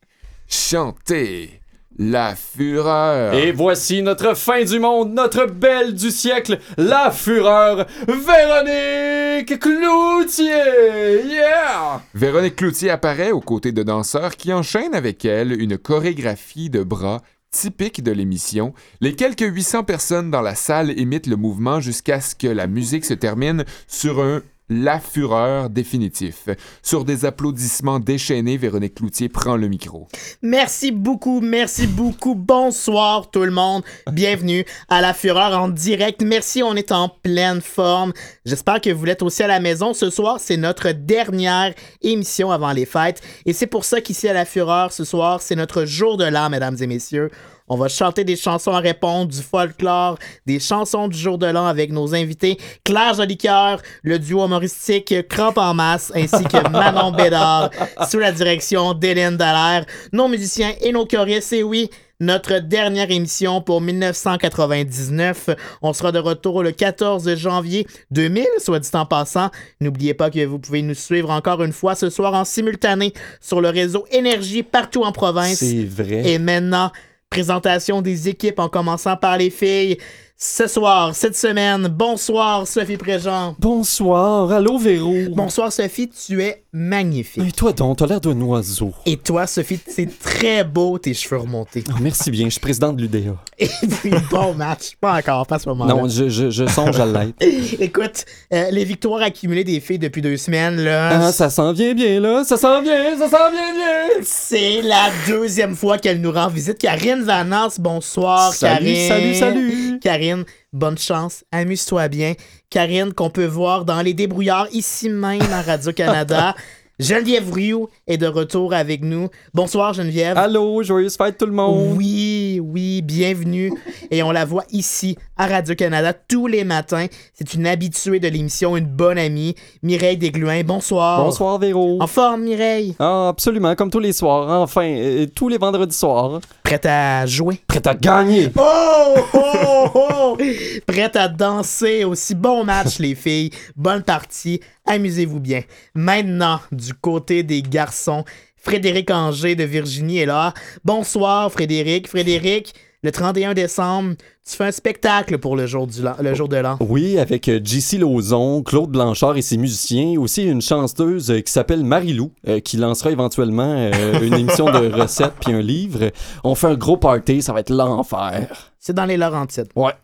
[0.48, 1.60] chanter,
[1.98, 3.34] la fureur.
[3.34, 11.24] Et voici notre fin du monde, notre belle du siècle, la fureur, Véronique Cloutier!
[11.26, 12.02] Yeah!
[12.14, 17.20] Véronique Cloutier apparaît aux côtés de danseurs qui enchaînent avec elle une chorégraphie de bras
[17.52, 18.74] typique de l'émission.
[19.00, 23.04] Les quelques 800 personnes dans la salle imitent le mouvement jusqu'à ce que la musique
[23.04, 26.48] se termine sur un La Fureur définitif.
[26.82, 30.08] Sur des applaudissements déchaînés, Véronique Cloutier prend le micro.
[30.40, 32.34] Merci beaucoup, merci beaucoup.
[32.34, 33.82] Bonsoir tout le monde.
[34.10, 36.22] Bienvenue à La Fureur en direct.
[36.22, 38.12] Merci, on est en pleine forme.
[38.46, 39.94] J'espère que vous l'êtes aussi à la maison.
[39.94, 43.20] Ce soir, c'est notre dernière émission avant les fêtes.
[43.44, 46.48] Et c'est pour ça qu'ici à La Fureur, ce soir, c'est notre jour de l'an,
[46.50, 47.30] mesdames et messieurs.
[47.68, 51.66] On va chanter des chansons à répondre, du folklore, des chansons du jour de l'an
[51.66, 57.70] avec nos invités Claire Jolicoeur, le duo humoristique Crampe en masse, ainsi que Manon Bédard,
[58.08, 61.52] sous la direction d'Hélène Dallaire, nos musiciens et nos choristes.
[61.52, 61.88] Et oui,
[62.22, 65.50] notre dernière émission pour 1999.
[65.82, 69.50] On sera de retour le 14 janvier 2000, soit dit en passant.
[69.80, 73.60] N'oubliez pas que vous pouvez nous suivre encore une fois ce soir en simultané sur
[73.60, 75.58] le réseau Énergie partout en province.
[75.58, 76.22] C'est vrai.
[76.30, 76.92] Et maintenant,
[77.32, 79.96] présentation des équipes en commençant par les filles.
[80.44, 83.54] Ce soir, cette semaine, bonsoir Sophie Préjean.
[83.60, 85.14] Bonsoir, allô Véro.
[85.30, 87.44] Bonsoir Sophie, tu es magnifique.
[87.48, 88.92] Et toi donc, t'as l'air d'un oiseau.
[89.06, 91.84] Et toi Sophie, c'est très beau tes cheveux remontés.
[91.88, 93.36] Oh, merci bien, je suis président de l'UDA.
[93.56, 93.68] Et
[94.00, 95.94] puis bon match, pas encore, pas à ce moment-là.
[95.94, 97.36] Non, je, je, je songe à l'être.
[97.80, 101.94] Écoute, euh, les victoires accumulées des filles depuis deux semaines, là, Ah, ça s'en vient
[101.94, 104.22] bien là, ça s'en vient, ça s'en vient bien.
[104.24, 106.78] c'est la deuxième fois qu'elle nous rend visite.
[106.78, 109.08] Karine Vanasse, bonsoir Salut, Karine.
[109.08, 109.98] salut, salut.
[110.02, 110.31] Karine,
[110.72, 112.34] bonne chance, amuse-toi bien.
[112.70, 116.54] Karine, qu'on peut voir dans les débrouillards ici même à Radio-Canada.
[117.02, 119.28] Geneviève Rioux est de retour avec nous.
[119.54, 120.38] Bonsoir Geneviève.
[120.38, 121.96] Allô, joyeuse fête tout le monde.
[121.96, 123.72] Oui, oui, bienvenue.
[124.12, 127.06] Et on la voit ici à Radio-Canada tous les matins.
[127.34, 129.56] C'est une habituée de l'émission, une bonne amie.
[129.82, 131.24] Mireille Desgluins, bonsoir.
[131.24, 132.00] Bonsoir Véro.
[132.00, 132.94] En forme, Mireille?
[133.00, 136.40] Ah, absolument, comme tous les soirs, enfin, euh, tous les vendredis soirs.
[136.62, 137.58] Prête à jouer?
[137.66, 138.52] Prêt à gagner.
[138.56, 140.38] Oh, oh, oh!
[140.86, 142.36] Prête à danser aussi.
[142.36, 143.50] Bon match, les filles.
[143.74, 144.60] Bonne partie.
[144.86, 145.62] Amusez-vous bien.
[145.94, 148.24] Maintenant, du côté des garçons,
[148.56, 150.54] Frédéric Anger de Virginie est là.
[150.84, 152.08] Bonsoir, Frédéric.
[152.08, 154.14] Frédéric, le 31 décembre,
[154.48, 156.76] tu fais un spectacle pour le jour, du, le jour de l'an.
[156.80, 161.52] Oui, avec euh, JC Lauzon, Claude Blanchard et ses musiciens, aussi une chanteuse euh, qui
[161.52, 166.12] s'appelle Marie-Lou, euh, qui lancera éventuellement euh, une émission de recettes puis un livre.
[166.44, 168.72] On fait un gros party, ça va être l'enfer.
[168.78, 169.68] C'est dans les Laurentides.
[169.74, 169.94] Ouais.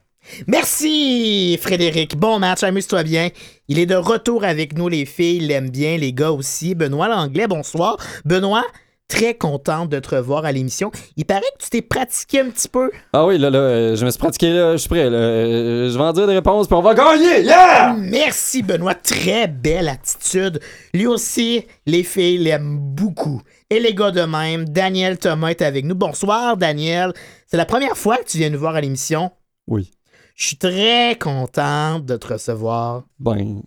[0.47, 2.17] Merci Frédéric.
[2.17, 3.29] Bon match, amuse-toi bien.
[3.69, 5.38] Il est de retour avec nous, les filles.
[5.38, 6.75] Il l'aime bien, les gars aussi.
[6.75, 7.97] Benoît Langlais, bonsoir.
[8.25, 8.64] Benoît,
[9.09, 10.93] très content de te revoir à l'émission.
[11.17, 12.91] Il paraît que tu t'es pratiqué un petit peu.
[13.12, 15.17] Ah oui, là, là, euh, je me suis pratiqué, là, je suis prêt, là.
[15.17, 17.97] Euh, je vais en dire des réponses, puis on va gagner, yeah!
[17.99, 20.61] Merci Benoît, très belle attitude.
[20.93, 23.43] Lui aussi, les filles l'aiment beaucoup.
[23.71, 25.95] Et les gars de même, Daniel Thomas est avec nous.
[25.95, 27.12] Bonsoir Daniel.
[27.47, 29.31] C'est la première fois que tu viens nous voir à l'émission.
[29.67, 29.91] Oui.
[30.38, 33.03] Je suis très content de te recevoir.
[33.18, 33.61] Ben,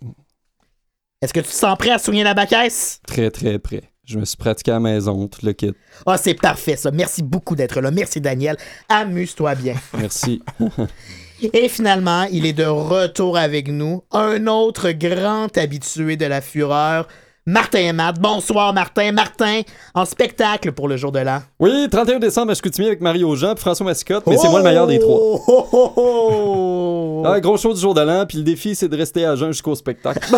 [1.22, 3.02] Est-ce que tu te sens prêt à soigner la bacaisse?
[3.06, 3.84] très, très prêt.
[4.06, 5.74] Je me suis pratiqué à la maison, tout le kit.
[6.06, 6.90] Ah, c'est parfait ça.
[6.92, 7.92] Merci beaucoup d'être là.
[7.92, 8.56] Merci Daniel.
[8.88, 9.76] Amuse-toi bien.
[9.98, 10.42] Merci.
[11.42, 14.04] Et finalement, il est de retour avec nous.
[14.12, 17.10] Un autre grand habitué de la fureur,
[17.48, 18.20] Martin et Matt.
[18.20, 19.12] Bonsoir Martin.
[19.12, 19.62] Martin,
[19.96, 21.42] en spectacle pour le jour de l'an.
[21.60, 24.66] Oui, 31 décembre à Chicoutimi avec Mario Jean puis François Mascotte, mais c'est moi le
[24.66, 25.18] meilleur des trois.
[25.20, 27.24] Oh, oh, oh, oh.
[27.26, 29.52] Ah, gros show du jour de l'an, puis le défi, c'est de rester à jeun
[29.52, 30.20] jusqu'au spectacle.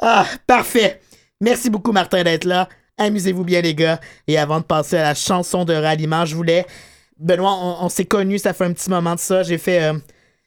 [0.00, 1.00] Ah, parfait.
[1.40, 2.68] Merci beaucoup, Martin, d'être là.
[2.98, 4.00] Amusez-vous bien, les gars.
[4.26, 6.66] Et avant de passer à la chanson de ralliement, je voulais.
[7.18, 9.42] Benoît, on, on s'est connus, ça fait un petit moment de ça.
[9.42, 9.82] J'ai fait.
[9.82, 9.94] euh,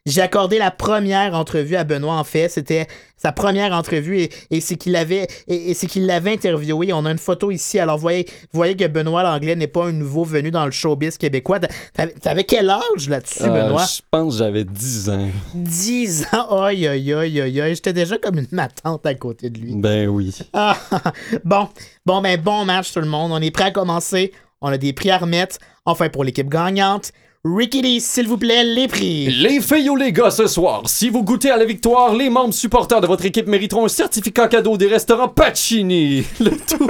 [0.09, 2.49] j'ai accordé la première entrevue à Benoît, en fait.
[2.49, 6.93] C'était sa première entrevue et, et c'est qu'il l'avait et, et c'est qu'il l'avait interviewé.
[6.93, 7.77] On a une photo ici.
[7.77, 11.17] Alors, vous voyez, voyez que Benoît Langlais n'est pas un nouveau venu dans le showbiz
[11.17, 11.59] québécois.
[11.93, 13.85] T'avais t'avais quel âge là-dessus, Euh, Benoît?
[13.85, 15.27] Je pense que j'avais 10 ans.
[15.53, 16.61] 10 ans?
[16.63, 17.75] Aïe, aïe, aïe, aïe, aïe.
[17.75, 19.75] J'étais déjà comme une ma tante à côté de lui.
[19.75, 20.33] Ben oui.
[20.53, 20.77] Ah,
[21.43, 21.67] bon,
[22.05, 23.31] bon, ben, bon match tout le monde.
[23.33, 24.31] On est prêt à commencer.
[24.61, 25.57] On a des prix à remettre.
[25.85, 27.11] Enfin, pour l'équipe gagnante,
[27.45, 29.27] Ricky Lee, s'il vous plaît, les prix.
[29.29, 32.53] Les filles ou les gars ce soir, si vous goûtez à la victoire, les membres
[32.53, 36.25] supporters de votre équipe mériteront un certificat cadeau des restaurants Pacini.
[36.41, 36.85] Le tout.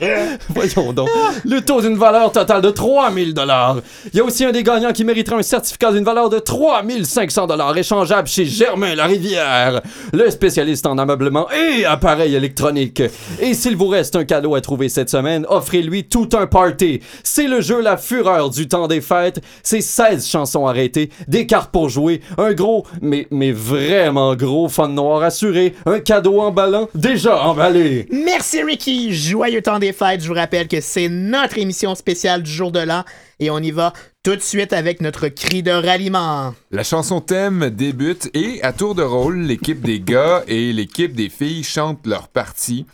[0.48, 1.10] Voyons donc.
[1.44, 3.76] Le taux d'une valeur totale de 3000 dollars.
[4.10, 7.46] Il y a aussi un des gagnants qui mériterait un certificat d'une valeur de 3500
[7.46, 9.82] dollars échangeable chez Germain Larivière,
[10.14, 13.02] le spécialiste en ameublement et appareils électroniques.
[13.40, 17.00] Et s'il vous reste un cadeau à trouver cette semaine, offrez-lui tout un party.
[17.22, 19.40] C'est le jeu La Fureur du temps des fêtes.
[19.62, 24.88] C'est 16 chansons arrêtées, des cartes pour jouer, un gros, mais, mais vraiment gros fun
[24.88, 28.06] noir assuré, un cadeau emballant déjà emballé.
[28.12, 29.12] Merci, Ricky.
[29.12, 30.22] Joyeux temps des fêtes.
[30.22, 33.04] Je vous rappelle que c'est notre émission spéciale du jour de l'an.
[33.40, 33.92] Et on y va
[34.22, 36.54] tout de suite avec notre cri de ralliement.
[36.70, 41.30] La chanson thème débute et, à tour de rôle, l'équipe des gars et l'équipe des
[41.30, 42.84] filles chantent leur partie,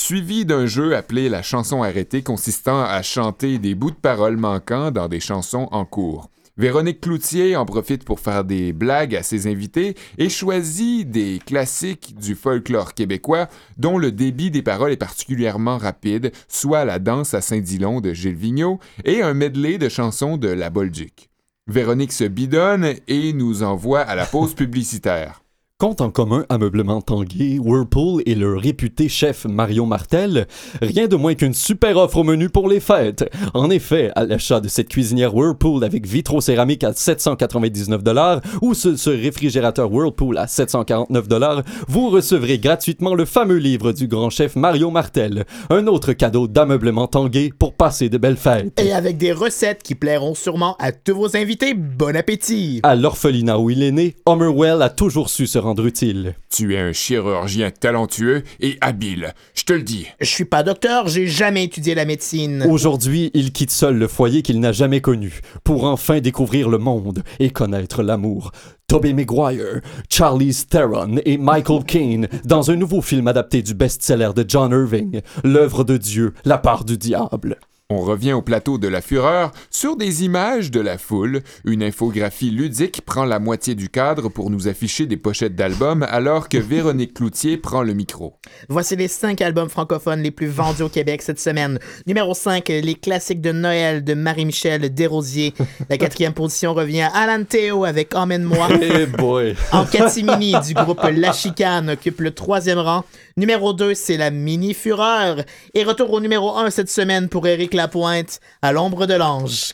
[0.00, 4.90] suivi d'un jeu appelé la chanson arrêtée consistant à chanter des bouts de paroles manquants
[4.90, 6.30] dans des chansons en cours.
[6.56, 12.16] Véronique Cloutier en profite pour faire des blagues à ses invités et choisit des classiques
[12.18, 17.40] du folklore québécois dont le débit des paroles est particulièrement rapide, soit la danse à
[17.40, 21.30] Saint-Dilon de Gilles Vigneault et un medley de chansons de La Bolduc.
[21.66, 25.42] Véronique se bidonne et nous envoie à la pause publicitaire.
[25.80, 30.46] Compte en commun Ameublement Tanguay, Whirlpool et le réputé chef Mario Martel,
[30.82, 33.24] rien de moins qu'une super offre au menu pour les fêtes.
[33.54, 38.94] En effet, à l'achat de cette cuisinière Whirlpool avec vitrocéramique à 799 dollars ou ce,
[38.94, 44.56] ce réfrigérateur Whirlpool à 749 dollars, vous recevrez gratuitement le fameux livre du grand chef
[44.56, 48.78] Mario Martel, un autre cadeau d'ameublement Tanguay pour passer de belles fêtes.
[48.78, 51.72] Et avec des recettes qui plairont sûrement à tous vos invités.
[51.72, 52.80] Bon appétit.
[52.82, 56.34] À l'orphelinat où il est né, Homerwell a toujours su se rendre utile.
[56.48, 60.06] Tu es un chirurgien talentueux et habile, je te le dis.
[60.20, 62.66] Je suis pas docteur, j'ai jamais étudié la médecine.
[62.68, 67.22] Aujourd'hui, il quitte seul le foyer qu'il n'a jamais connu, pour enfin découvrir le monde
[67.38, 68.52] et connaître l'amour.
[68.90, 74.44] Tobey Maguire, Charlize Theron et Michael Caine dans un nouveau film adapté du best-seller de
[74.48, 77.56] John Irving, L'œuvre de Dieu, la part du diable.
[77.92, 81.40] On revient au plateau de la fureur sur des images de la foule.
[81.64, 86.48] Une infographie ludique prend la moitié du cadre pour nous afficher des pochettes d'albums alors
[86.48, 88.34] que Véronique Cloutier prend le micro.
[88.68, 91.80] Voici les 5 albums francophones les plus vendus au Québec cette semaine.
[92.06, 95.52] Numéro 5, les classiques de Noël de Marie-Michel Desrosiers.
[95.88, 98.68] La quatrième position revient à Alan Théo avec Emmène-moi.
[98.80, 99.56] Eh boy!
[99.72, 103.04] En catimini du groupe La Chicane occupe le troisième rang.
[103.36, 105.42] Numéro 2, c'est la Mini Fureur.
[105.74, 109.72] Et retour au numéro 1 cette semaine pour Éric Lapointe, à l'ombre de l'ange.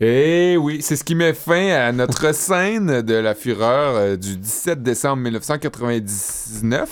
[0.00, 4.36] Eh oui, c'est ce qui met fin à notre scène de la fureur euh, du
[4.36, 6.88] 17 décembre 1999,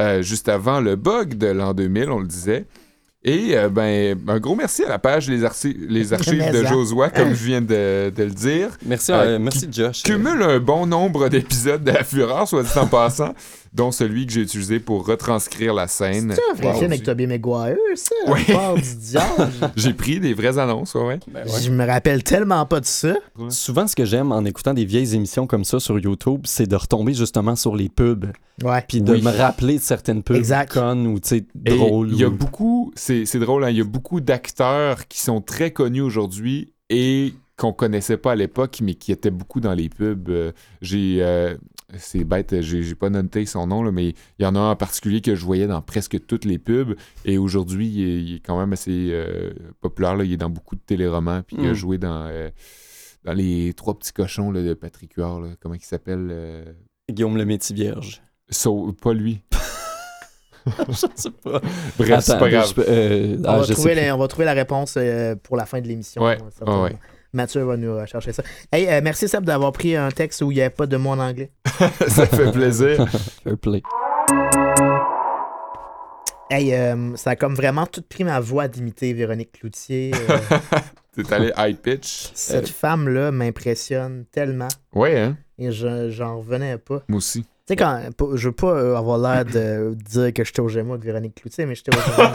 [0.00, 2.64] euh, juste avant le bug de l'an 2000, on le disait.
[3.26, 6.64] Et euh, ben, un gros merci à la page Les, Arci- les Archives de.
[6.66, 8.68] Josua, comme je viens de, de le dire.
[8.84, 10.02] Merci, Euh, euh, merci Josh.
[10.02, 13.32] Cumule un bon nombre d'épisodes de La Fureur, soit dit en passant,
[13.74, 16.32] dont celui que j'ai utilisé pour retranscrire la scène.
[16.34, 16.78] C'est un vrai Wow.
[16.78, 18.14] film avec Tobey Maguire, ça?
[19.00, 19.52] Diable.
[19.76, 21.20] J'ai pris des vraies annonces, ouais, ouais.
[21.32, 21.60] Ben ouais.
[21.60, 23.14] Je me rappelle tellement pas de ça.
[23.50, 26.76] Souvent, ce que j'aime en écoutant des vieilles émissions comme ça sur YouTube, c'est de
[26.76, 28.26] retomber justement sur les pubs,
[28.62, 28.84] Ouais.
[28.88, 29.22] puis de Oui.
[29.22, 30.72] me rappeler de certaines pubs Exact.
[30.72, 32.10] connes ou tu sais drôles.
[32.12, 35.20] Il y a ou- beaucoup, c'est c'est drôle, hein, il y a beaucoup d'acteurs qui
[35.20, 39.74] sont très connus aujourd'hui et qu'on connaissait pas à l'époque, mais qui étaient beaucoup dans
[39.74, 40.28] les pubs.
[40.28, 40.50] Euh,
[40.82, 41.54] j'ai, euh,
[41.98, 44.70] c'est bête, j'ai j'ai pas noté son nom, là, mais il y en a un
[44.70, 46.94] en particulier que je voyais dans presque toutes les pubs.
[47.24, 50.16] Et aujourd'hui, il, est- il est quand même assez euh, populaire.
[50.16, 50.24] là.
[50.24, 51.74] Il est dans beaucoup de téléromans, puis il a Mm.
[51.74, 52.50] joué dans, euh,
[53.24, 55.40] dans les trois petits cochons là, de Patrick Huard.
[55.40, 55.48] là.
[55.60, 56.64] Comment il s'appelle euh,
[57.10, 58.22] Guillaume le métier vierge.
[59.02, 59.42] Pas lui.
[60.88, 61.60] je sais pas.
[61.98, 62.72] Bref, c'est pas grave.
[62.76, 65.66] je euh, On, ah, va trouver la, on va trouver la réponse euh, pour la
[65.66, 66.22] fin de l'émission.
[66.22, 66.96] Ouais, euh, ouais.
[67.34, 68.42] Mathieu va nous euh, chercher ça.
[68.72, 71.10] Hey, euh, merci Seb d'avoir pris un texte où il n'y avait pas de mot
[71.10, 71.50] en anglais.
[72.08, 73.06] Ça fait plaisir.
[73.44, 73.82] Fair play.
[76.50, 80.12] Hey, euh, ça a comme vraiment tout pris ma voix d'imiter Véronique Cloutier.
[80.30, 80.38] euh,
[81.22, 82.30] T'es allé high pitch.
[82.34, 85.36] cette femme-là m'impressionne tellement Ouais, hein?
[85.58, 87.02] et je j'en revenais pas.
[87.08, 87.42] Moi aussi.
[87.42, 87.98] Tu sais, quand.
[88.34, 91.64] Je veux pas euh, avoir l'air de dire que j'étais au Gémeaux avec Véronique Cloutier,
[91.66, 92.28] mais j'étais au Gémeaux.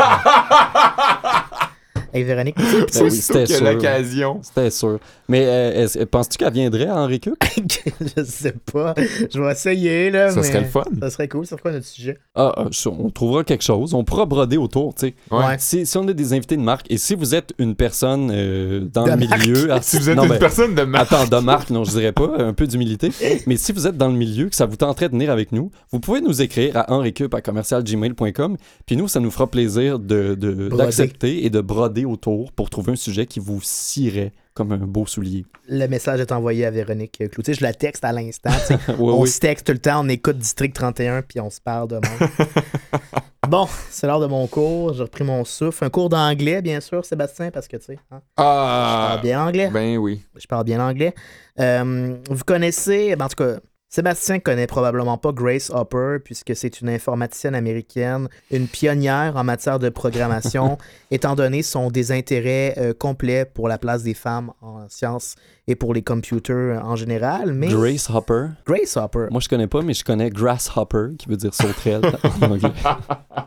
[2.13, 4.39] Hey, Véronique Ben oui, c'était l'occasion.
[4.41, 4.99] C'était sûr.
[5.27, 7.35] Mais euh, penses-tu qu'elle viendrait à Henri Cup?
[8.17, 8.95] je sais pas.
[9.31, 10.31] Je vais essayer, là.
[10.31, 10.83] Ça mais serait le fun.
[11.01, 11.45] Ça serait cool.
[11.45, 12.17] C'est quoi notre sujet?
[12.33, 13.93] Ah, ah, on trouvera quelque chose.
[13.93, 15.13] On pourra broder autour, tu sais.
[15.29, 15.55] Ouais.
[15.59, 18.81] Si, si on a des invités de marque, et si vous êtes une personne euh,
[18.91, 19.41] dans De le marque.
[19.47, 19.67] milieu...
[19.71, 21.11] ah, Si vous êtes non, une ben, personne de marque.
[21.13, 23.11] Attends, de marque, non, je dirais pas, un peu d'humilité.
[23.45, 25.69] Mais si vous êtes dans le milieu, que ça vous tenterait de venir avec nous,
[25.91, 28.57] vous pouvez nous écrire à henricup à commercialgmail.com.
[28.87, 32.93] Puis nous, ça nous fera plaisir de, de- d'accepter et de broder autour pour trouver
[32.93, 35.45] un sujet qui vous scierait comme un beau soulier.
[35.67, 37.53] Le message est envoyé à Véronique Cloutier.
[37.53, 38.49] Je la texte à l'instant.
[38.99, 41.95] on se texte tout le temps, on écoute District 31 puis on se parle de
[41.95, 42.29] monde.
[43.47, 44.93] bon, c'est l'heure de mon cours.
[44.93, 45.85] J'ai repris mon souffle.
[45.85, 49.07] Un cours d'anglais, bien sûr, Sébastien, parce que tu sais, hein, je Ah!
[49.11, 49.69] parle bien anglais.
[49.71, 50.21] Ben oui.
[50.35, 51.13] Je parle bien anglais.
[51.59, 53.59] Euh, vous connaissez, ben, en tout cas,
[53.91, 59.79] Sébastien connaît probablement pas Grace Hopper, puisque c'est une informaticienne américaine, une pionnière en matière
[59.79, 60.77] de programmation,
[61.11, 65.33] étant donné son désintérêt euh, complet pour la place des femmes en sciences
[65.67, 67.53] et pour les computers en général.
[67.53, 68.49] Mais Grace Hopper?
[68.67, 72.03] Grace Hopper, Moi, je connais pas, mais je connais Grasshopper, qui veut dire sauterelle
[72.41, 72.69] en anglais.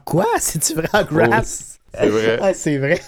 [0.04, 0.26] quoi?
[0.40, 1.78] C'est-tu vrai, Grace?
[1.94, 2.38] C'est vrai.
[2.42, 3.00] Ah, c'est vrai.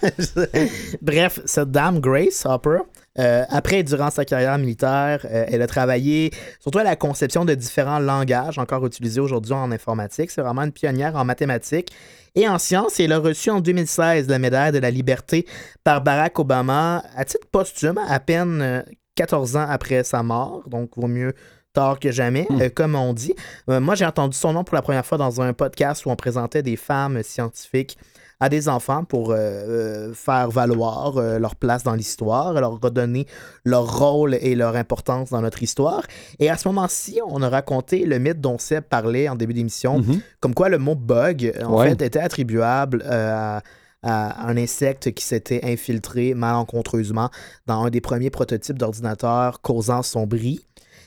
[1.03, 2.79] Bref, cette dame, Grace Hopper,
[3.19, 7.55] euh, après, durant sa carrière militaire, euh, elle a travaillé surtout à la conception de
[7.55, 10.31] différents langages encore utilisés aujourd'hui en informatique.
[10.31, 11.93] C'est vraiment une pionnière en mathématiques
[12.35, 12.99] et en sciences.
[12.99, 15.47] Et elle a reçu en 2016 la médaille de la liberté
[15.85, 18.83] par Barack Obama à titre posthume, à peine euh,
[19.15, 20.63] 14 ans après sa mort.
[20.67, 21.35] Donc, vaut mieux
[21.73, 22.63] tard que jamais, Hmm.
[22.63, 23.35] euh, comme on dit.
[23.69, 26.17] Euh, moi, j'ai entendu son nom pour la première fois dans un podcast où on
[26.17, 27.99] présentait des femmes scientifiques
[28.41, 33.27] à des enfants pour euh, euh, faire valoir euh, leur place dans l'histoire, leur redonner
[33.65, 36.03] leur rôle et leur importance dans notre histoire.
[36.39, 39.99] Et à ce moment-ci, on a raconté le mythe dont Seb parlait en début d'émission,
[40.01, 40.21] Mhm.
[40.41, 41.91] comme quoi le mot bug, en Ouais.
[41.91, 43.63] fait, était attribuable à,
[44.03, 47.31] à un insecte qui s'était infiltré malencontreusement
[47.67, 50.67] dans un des premiers prototypes d'ordinateur causant son bris.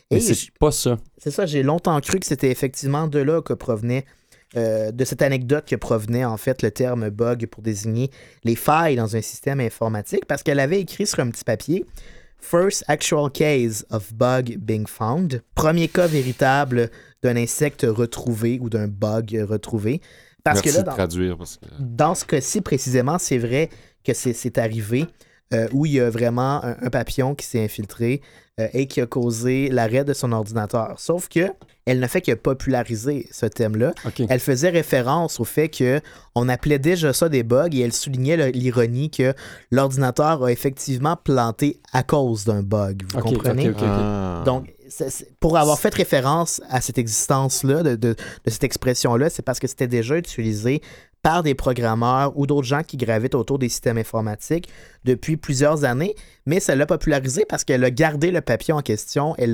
[0.09, 0.97] Et c'est pas ça.
[1.17, 4.05] c'est ça, j'ai longtemps cru que c'était effectivement de là que provenait,
[4.55, 8.09] euh, de cette anecdote que provenait en fait le terme bug pour désigner
[8.43, 11.85] les failles dans un système informatique, parce qu'elle avait écrit sur un petit papier
[12.39, 15.41] First actual case of bug being found.
[15.55, 16.89] Premier cas véritable
[17.23, 20.01] d'un insecte retrouvé ou d'un bug retrouvé.
[20.43, 21.37] Parce Merci que là, de dans, traduire.
[21.37, 21.65] Parce que...
[21.79, 23.69] dans ce cas-ci précisément, c'est vrai
[24.03, 25.07] que c'est c'est arrivé
[25.53, 28.21] euh, où il y a vraiment un, un papillon qui s'est infiltré
[28.59, 30.95] euh, et qui a causé l'arrêt de son ordinateur.
[30.99, 31.47] Sauf que
[31.85, 33.93] elle ne fait que populariser ce thème-là.
[34.27, 36.01] Elle faisait référence au fait que
[36.35, 39.33] on appelait déjà ça des bugs et elle soulignait l'ironie que
[39.71, 43.03] l'ordinateur a effectivement planté à cause d'un bug.
[43.13, 43.71] Vous comprenez?
[43.81, 44.43] Ah.
[44.45, 44.73] Donc,
[45.39, 49.67] pour avoir fait référence à cette existence-là, de, de- de cette expression-là, c'est parce que
[49.67, 50.81] c'était déjà utilisé
[51.27, 54.69] par des programmeurs ou d'autres gens qui gravitent autour des systèmes informatiques
[55.03, 59.35] depuis plusieurs années, mais ça l'a popularisé parce qu'elle a gardé le papier en question,
[59.37, 59.51] elle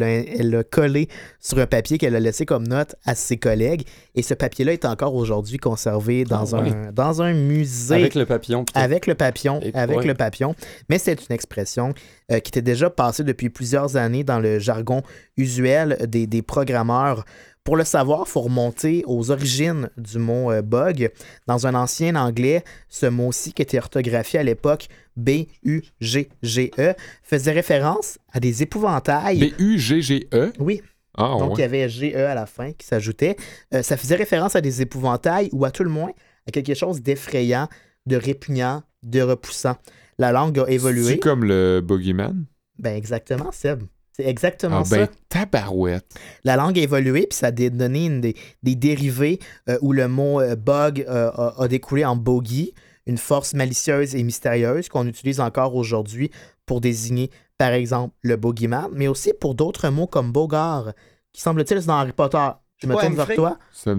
[0.52, 1.08] l'a collé
[1.40, 4.86] sur un papier qu'elle a laissé comme note à ses collègues, et ce papier-là est
[4.86, 6.70] encore aujourd'hui conservé dans, Ah ouais.
[6.70, 8.66] un, dans un musée Avec le papillon.
[8.76, 10.06] avec le papillon, Et- avec ouais.
[10.06, 10.54] le papillon.
[10.90, 11.96] Mais c'est une expression
[12.32, 15.02] euh, qui était déjà passée depuis plusieurs années dans le jargon
[15.38, 17.26] usuel des, des programmeurs
[17.64, 21.12] Pour le savoir, il faut remonter aux origines du mot euh, bug.
[21.48, 28.42] Dans un ancien anglais, ce mot-ci qui était orthographié à l'époque B-U-G-G-E faisait référence à
[28.42, 29.52] des épouvantails.
[29.52, 30.52] B-U-G-G-E?
[30.60, 30.82] Oui.
[31.18, 33.38] Ah, Donc, il y avait GE à la fin qui s'ajoutait.
[33.74, 36.12] Euh, ça faisait référence à des épouvantails ou à tout le moins
[36.48, 37.70] à quelque chose d'effrayant,
[38.08, 39.78] de répugnant, de repoussant.
[40.18, 41.04] La langue a évolué.
[41.04, 42.46] C'est comme le Boogeyman?
[42.80, 43.84] Ben exactement, Seb.
[44.16, 44.98] C'est exactement Ah ça.
[44.98, 46.06] ben, tabarouette.
[46.44, 49.40] La langue a évolué, puis ça a donné une des, des dérivés
[49.70, 52.74] euh, où le mot euh, bug euh, a, a découlé en bogey,
[53.08, 56.30] une force malicieuse et mystérieuse qu'on utilise encore aujourd'hui
[56.66, 60.94] pour désigner, par exemple, le bogeyman, mais aussi pour d'autres mots comme bogard,
[61.34, 62.48] qui semble-t-il c'est dans Harry Potter.
[62.78, 63.58] Je me tourne vers toi.
[63.72, 63.96] Ça.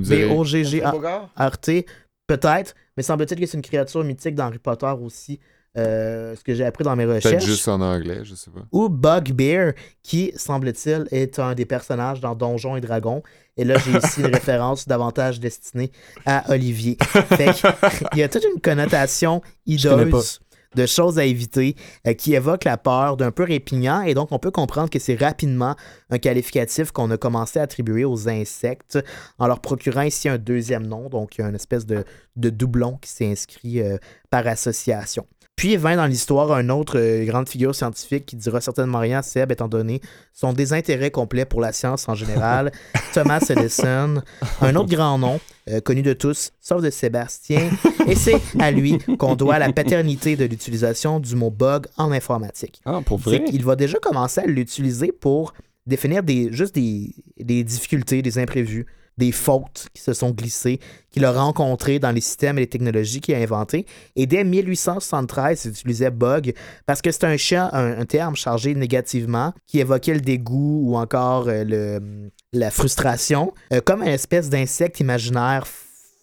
[0.74, 1.86] B-O-G-G-A-R-T,
[2.26, 5.40] peut-être, mais semble-t-il que c'est une créature mythique dans Harry Potter aussi,
[5.76, 7.44] euh, ce que j'ai appris dans mes Peut-être recherches.
[7.44, 8.60] juste en anglais, je sais pas.
[8.70, 9.72] Ou Bugbear,
[10.02, 13.22] qui, semble-t-il, est un des personnages dans Donjons et Dragons.
[13.56, 15.90] Et là, j'ai ici une référence davantage destinée
[16.26, 16.96] à Olivier.
[17.00, 17.50] Fait
[18.12, 20.40] il y a toute une connotation hideuse
[20.74, 24.38] de choses à éviter euh, qui évoque la peur d'un peu répugnant et donc on
[24.38, 25.76] peut comprendre que c'est rapidement
[26.10, 28.98] un qualificatif qu'on a commencé à attribuer aux insectes
[29.38, 32.04] en leur procurant ici un deuxième nom donc il y a une espèce de,
[32.36, 33.98] de doublon qui s'est inscrit euh,
[34.30, 35.26] par association.
[35.56, 39.22] Puis vint dans l'histoire un autre euh, grande figure scientifique qui dira certainement rien à
[39.22, 40.00] Seb étant donné
[40.32, 42.72] son désintérêt complet pour la science en général,
[43.14, 44.20] Thomas Edison,
[44.60, 45.40] un autre grand nom
[45.70, 47.70] euh, connu de tous, sauf de Sébastien,
[48.06, 52.82] et c'est à lui qu'on doit la paternité de l'utilisation du mot bug en informatique.
[52.84, 53.44] Ah, pour vrai?
[53.44, 55.54] qu'il va déjà commencer à l'utiliser pour
[55.86, 58.86] définir des, juste des, des difficultés, des imprévus,
[59.18, 63.20] des fautes qui se sont glissées, qu'il a rencontrées dans les systèmes et les technologies
[63.20, 63.86] qu'il a inventés.
[64.16, 66.54] Et dès 1873, il utilisait bug
[66.86, 67.36] parce que c'est un,
[67.72, 73.52] un, un terme chargé négativement qui évoquait le dégoût ou encore euh, le, la frustration,
[73.72, 75.66] euh, comme une espèce d'insecte imaginaire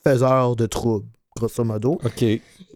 [0.03, 1.99] faiseur de troubles, grosso modo.
[2.03, 2.23] OK.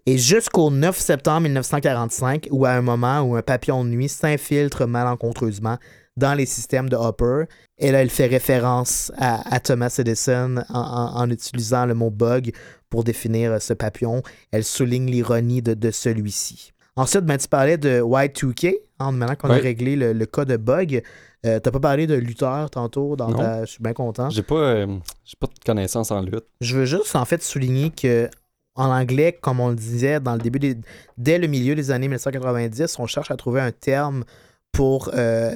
[0.07, 4.85] Et jusqu'au 9 septembre 1945, où à un moment où un papillon de nuit s'infiltre
[4.85, 5.77] malencontreusement
[6.15, 7.45] dans les systèmes de Hopper,
[7.77, 12.09] et là, il fait référence à, à Thomas Edison en, en- en utilisant le mot
[12.09, 12.51] bug
[12.89, 14.21] pour définir euh, ce papillon.
[14.51, 16.71] Elle souligne l'ironie de, de celui-ci.
[16.95, 20.55] Ensuite, ben, tu parlais de Y2K, hein, maintenant qu'on a réglé le, le cas de
[20.55, 21.01] bug.
[21.45, 23.37] Euh, T'as pas parlé de lutteur tantôt dans Non.
[23.37, 23.65] ta...
[23.65, 24.29] Je suis bien content.
[24.29, 24.87] J'ai pas, euh,
[25.25, 26.45] j'ai pas de connaissances en lutte.
[26.61, 28.29] Je veux juste en fait souligner que
[28.75, 30.77] en anglais, comme on le disait dans le début des,
[31.17, 34.23] dès le milieu des années 1990, on cherche à trouver un terme
[34.71, 35.55] pour euh,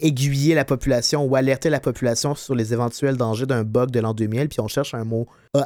[0.00, 4.14] aiguiller la population ou alerter la population sur les éventuels dangers d'un bug de l'an
[4.14, 5.62] 2000, puis on cherche un mot hot,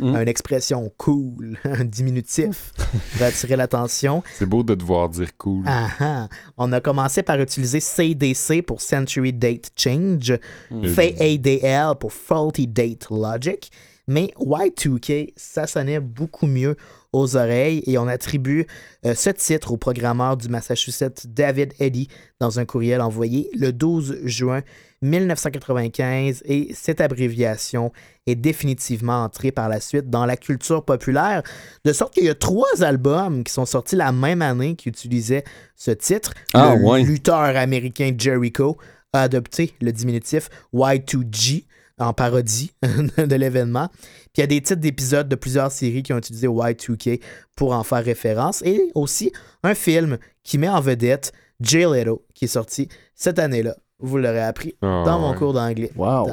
[0.00, 0.16] Mm.
[0.16, 2.72] une expression cool, un diminutif
[3.16, 4.24] pour attirer l'attention.
[4.34, 5.62] C'est beau de devoir dire cool.
[5.66, 6.28] Ah, ah.
[6.56, 10.36] On a commencé par utiliser CDC pour Century Date Change,
[10.70, 10.86] Mm.
[10.88, 13.70] FADL pour Faulty Date Logic,
[14.08, 16.76] mais Y2K, ça sonnait beaucoup mieux
[17.14, 18.66] aux oreilles et on attribue
[19.06, 22.08] euh, ce titre au programmeur du Massachusetts David Eddy
[22.40, 24.62] dans un courriel envoyé le 12 juin
[25.02, 27.92] 1995 et cette abréviation
[28.26, 31.42] est définitivement entrée par la suite dans la culture populaire,
[31.84, 35.44] de sorte qu'il y a trois albums qui sont sortis la même année qui utilisaient
[35.76, 36.34] ce titre.
[36.52, 37.02] Ah, le ouais.
[37.02, 38.76] lutteur américain Jericho
[39.12, 41.66] a adopté le diminutif Y2G
[41.98, 43.88] en parodie de l'événement.
[43.88, 47.20] Puis il y a des titres d'épisodes de plusieurs séries qui ont utilisé Y2K
[47.56, 48.62] pour en faire référence.
[48.62, 49.32] Et aussi
[49.62, 53.76] un film qui met en vedette Jay Leto, qui est sorti cette année-là.
[54.00, 55.36] Vous l'aurez appris Ah, dans mon ouais.
[55.36, 55.90] cours d'anglais.
[55.96, 56.28] Wow.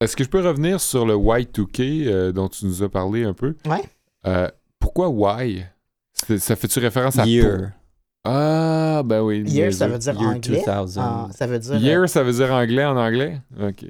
[0.00, 3.32] Est-ce que je peux revenir sur le Y2K euh, dont tu nous as parlé un
[3.32, 3.54] peu?
[3.66, 3.82] Ouais.
[4.26, 4.48] Euh,
[4.78, 5.66] pourquoi Y?
[6.38, 7.24] Ça fait-tu référence à...
[7.26, 7.70] Year.
[8.26, 9.42] Ah, ben oui.
[9.46, 10.40] Year, ça veut dire Year anglais?
[10.64, 10.64] 2000.
[10.98, 11.72] Ah, ça veut dire.
[11.74, 13.38] euh, Year, ça veut dire anglais en anglais?
[13.62, 13.84] OK.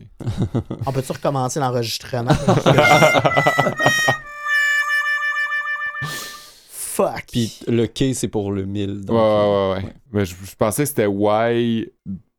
[0.87, 2.33] on peut-tu recommencer l'enregistrement?
[6.71, 7.25] Fuck.
[7.33, 9.05] Puis le K, c'est pour le 1000.
[9.05, 9.95] donc, ouais, ouais, euh, ouais, ouais.
[10.13, 11.91] Mais je, je pensais que c'était Y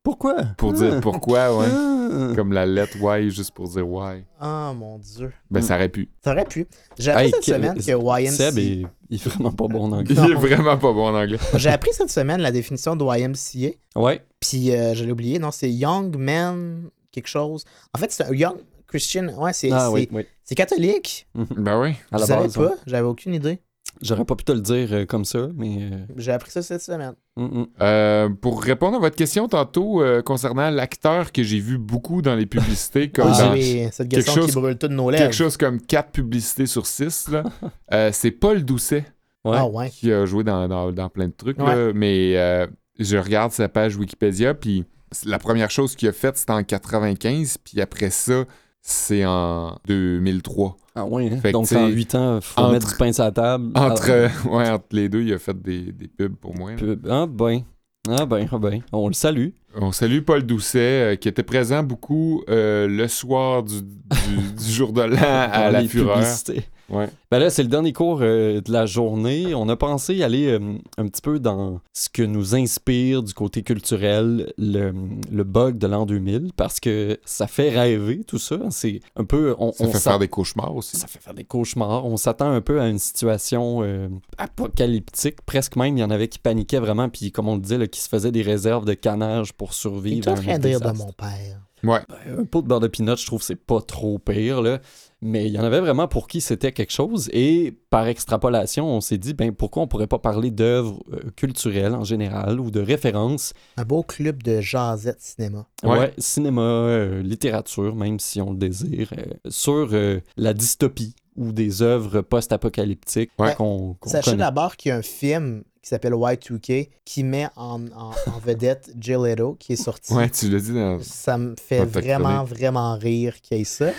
[0.06, 0.36] Pourquoi?
[0.58, 1.66] pour dire pourquoi, ouais.
[1.70, 2.32] Ah.
[2.36, 4.24] Comme la lettre Y juste pour dire Y.
[4.42, 5.34] Oh mon dieu.
[5.52, 6.08] Ben, ça aurait pu.
[6.24, 6.68] Ça aurait pu.
[6.98, 8.32] J'ai appris Hey, cette que- semaine que YMCA.
[8.32, 10.32] Seb est, il est vraiment pas bon en Il anglais.
[10.32, 11.40] est vraiment pas bon en anglais.
[11.56, 13.76] J'ai appris cette semaine la définition de YMCA.
[14.00, 14.22] Ouais.
[14.40, 15.40] Puis euh, je l'ai oublié.
[15.40, 17.66] Non, c'est Young Man quelque chose.
[17.94, 19.30] En fait, c'est un Young Christian.
[19.40, 20.26] Ouais, c'est Ah c'est- oui, oui.
[20.44, 21.28] c'est catholique.
[21.34, 21.96] Ben oui.
[22.12, 22.54] À Je la base.
[22.54, 22.62] pas?
[22.62, 22.76] ouais.
[22.86, 23.60] J'avais aucune idée.
[24.02, 25.78] J'aurais pas pu te le dire euh, comme ça, mais.
[25.92, 27.14] euh, J'ai appris ça cette semaine.
[27.38, 27.66] mm, mm.
[27.82, 32.36] Euh, pour répondre à votre question tantôt euh, concernant l'acteur que j'ai vu beaucoup dans
[32.36, 35.24] les publicités, comme Ah dans oui, cette quelque question qui chose- brûle toutes nos lèvres.
[35.24, 37.44] quelque chose comme 4 publicités sur 6, là,
[37.94, 39.06] euh, c'est Paul Doucet
[39.46, 39.58] Ouais.
[39.60, 39.90] Ah ouais.
[39.92, 42.66] qui a joué dans, dans- dans plein de trucs, là, mais euh,
[43.00, 44.84] je regarde sa page Wikipédia, puis
[45.26, 48.44] la première chose qu'il a faite, c'était en 95, puis après ça,
[48.88, 50.78] c'est en 2003.
[50.96, 51.52] Ah ouais, hein?
[51.52, 53.72] Donc en 8 ans, faut entre- mettre du pain sur la table.
[53.76, 56.72] Entre, Ah, euh, ouais, entre les deux, il a fait des, des pubs pour moi.
[56.78, 57.06] pub.
[57.10, 57.64] Ah ben,
[58.08, 59.50] ah ben, ah ben, on le salue.
[59.76, 64.72] On salue Paul Doucet, euh, qui était présent beaucoup euh, le soir du, du- du
[64.72, 65.18] jour de l'an
[65.52, 66.20] à la fureur.
[66.20, 66.64] publicités.
[66.90, 67.10] Ouais.
[67.32, 69.56] Ben là, c'est le dernier cours euh, de la journée.
[69.56, 73.64] On a pensé aller euh, un petit peu dans ce que nous inspire du côté
[73.64, 74.94] culturel le,
[75.32, 78.58] le bug de l'an 2000 parce que ça fait rêver tout ça.
[78.70, 79.56] C'est un peu.
[79.58, 80.96] On, Ça on fait faire des cauchemars aussi.
[80.98, 82.06] ça fait faire des cauchemars.
[82.06, 84.08] On s'attend un peu à une situation euh,
[84.38, 85.42] apocalyptique.
[85.46, 87.88] Presque même, il y en avait qui paniquaient vraiment, puis comme on le disait, là,
[87.88, 90.28] qui se faisaient des réserves de canage pour survivre.
[90.28, 91.06] est en à un train de rire de désastre.
[91.06, 91.62] mon père.
[91.84, 92.00] Ouais.
[92.40, 94.80] Un pot de beurre de pinot, je trouve que c'est pas trop pire, là.
[95.22, 97.30] Mais il y en avait vraiment pour qui c'était quelque chose.
[97.34, 101.96] Et par extrapolation, on s'est dit, ben pourquoi on pourrait pas parler d'œuvres euh, culturelles
[101.96, 103.54] en général ou de références?
[103.78, 105.66] Un beau club de jasette cinéma.
[105.84, 106.14] Ouais, Ouais.
[106.18, 111.82] cinéma, euh, littérature, même si on le désire, euh, sur euh, la dystopie ou des
[111.82, 113.56] œuvres post-apocalyptiques Ouais.
[113.56, 117.86] qu'on qu'on Sachez d'abord qu'il y a un film qui s'appelle Y2K qui met en,
[117.96, 120.14] en- en vedette Jill Leto qui est sorti.
[120.14, 121.00] Ouais, tu l'as dit dans.
[121.02, 123.92] Ça me fait vraiment, vraiment rire qu'il y ait ça.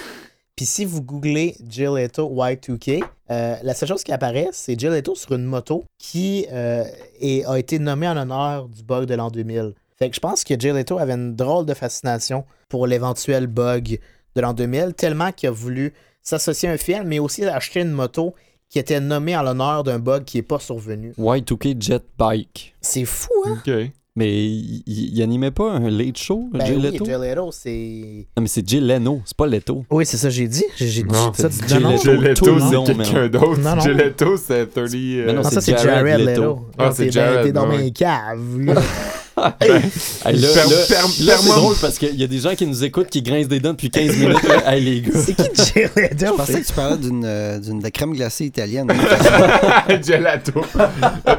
[0.56, 4.90] Puis si vous googlez Jill Leto Y2K, euh, la seule chose qui apparaît, c'est Jill
[4.90, 6.82] Leto sur une moto qui euh,
[7.20, 9.74] est- a été nommée en honneur du bug de l'an 2000.
[9.98, 13.98] Fait que je pense que Jill Leto avait une drôle de fascination pour l'éventuel bug
[14.34, 15.92] de l'an 2000, tellement qu'il a voulu
[16.22, 18.34] s'associer à un film, mais aussi acheter une moto
[18.70, 21.12] qui était nommée en l'honneur d'un bug qui n'est pas survenu.
[21.18, 22.74] Y2K Jet Bike.
[22.80, 23.58] C'est fou, hein?
[23.64, 23.72] Ok.
[24.18, 27.04] Mais il, il- il animait pas un late show, Ben Jay oui, Leto?
[27.04, 28.26] Jill Leto, c'est...
[28.34, 29.84] Non, mais c'est Jay Leno, c'est pas Leto.
[29.90, 30.64] Oui, c'est ça que j'ai dit.
[30.76, 31.48] J'ai dit Non, ça.
[31.68, 32.02] Jill non, Leto.
[32.02, 33.58] Gelato, tout le c'est quelqu'un d'autre.
[33.60, 33.82] Non, non.
[33.82, 34.76] Gelato, c'est 30.
[34.94, 36.30] euh, Mais non, Non, ça, c'est Jared Jared Leto.
[36.40, 36.66] Leto.
[36.78, 37.78] Ah, c'est t'es Jared, T'es dans ouais.
[37.78, 38.82] mes caves.
[39.60, 39.78] Hey, là,
[40.24, 40.40] Per- là,
[40.88, 43.48] per- là, c'est drôle parce qu'il y a des gens qui nous écoutent qui grincent
[43.48, 44.42] des dents depuis 15 minutes.
[44.48, 44.72] là.
[44.74, 45.10] Hey, les gars.
[45.14, 46.26] C'est qui Jared Leto?
[46.26, 48.88] Je pensais que tu parlais d'une euh, d'une- de la crème glacée italienne.
[50.02, 50.62] Gelato.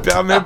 [0.04, 0.42] Permets-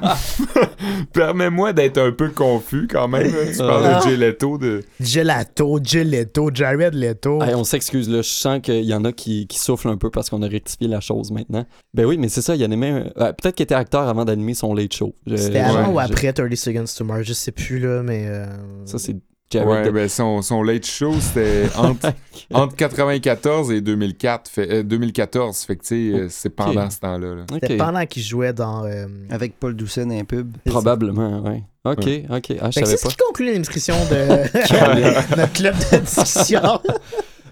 [1.13, 3.27] Permets-moi d'être un peu confus quand même.
[3.27, 3.51] hein.
[3.51, 3.99] Tu parles Ah.
[4.05, 4.57] de Gelato.
[4.57, 4.81] De...
[4.99, 7.41] Gelato, Leto, Jared Leto.
[7.43, 8.17] Hey, on s'excuse, là.
[8.21, 10.87] Je sens qu'il y en a qui, qui soufflent un peu parce qu'on a rectifié
[10.87, 11.65] la chose maintenant.
[11.93, 12.89] Ben oui, mais c'est ça, il y en aimait.
[12.89, 15.13] un- euh, Peut-être qu'il était acteur avant d'animer son late show.
[15.27, 18.25] Je- C'était avant ouais, ou après 30 Seconds to Mars, je sais plus là, mais.
[18.27, 18.45] euh,
[18.85, 19.15] Ça, c'est
[19.51, 19.67] Jared.
[19.67, 22.13] Ouais, ben son, son late show, c'était entre,
[22.53, 24.49] entre 94 et 2004.
[24.49, 25.57] Fait, euh, 2014.
[25.65, 27.35] Fait que, tu sais, euh, c'est pendant ce temps-là.
[27.35, 27.43] là.
[27.51, 28.85] C'était pendant qu'il jouait dans.
[28.85, 30.55] euh, Avec Paul Doucet dans un pub.
[30.65, 31.63] Probablement, ouais.
[31.83, 32.57] Ok, ok.
[32.61, 36.79] Ah, c'est ce qui conclut l'inscription de notre club de discussion.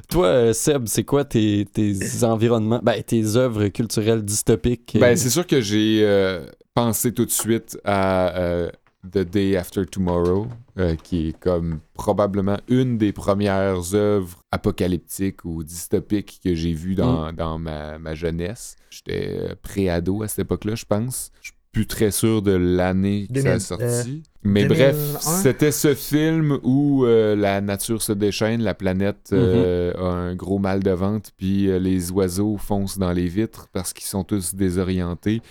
[0.09, 4.97] Toi, Seb, c'est quoi tes, tes environnements, ben, tes œuvres culturelles dystopiques?
[4.99, 8.69] Ben, c'est sûr que j'ai euh, pensé tout de suite à euh,
[9.09, 10.47] The Day After Tomorrow,
[10.77, 16.95] euh, qui est comme probablement une des premières œuvres apocalyptiques ou dystopiques que j'ai vues
[16.95, 18.75] dans, dans ma, ma jeunesse.
[18.89, 21.31] J'étais euh, pré-ado à cette époque-là, je pense.
[21.41, 23.83] Je suis plus très sûr de l'année que ça a 2000, sorti.
[23.85, 24.75] euh, Mais 2001?
[24.91, 30.35] bref, c'était ce film où euh, la nature se déchaîne, la planète euh, a un
[30.35, 34.23] gros mal de ventre, puis euh, les oiseaux foncent dans les vitres parce qu'ils sont
[34.23, 35.41] tous désorientés.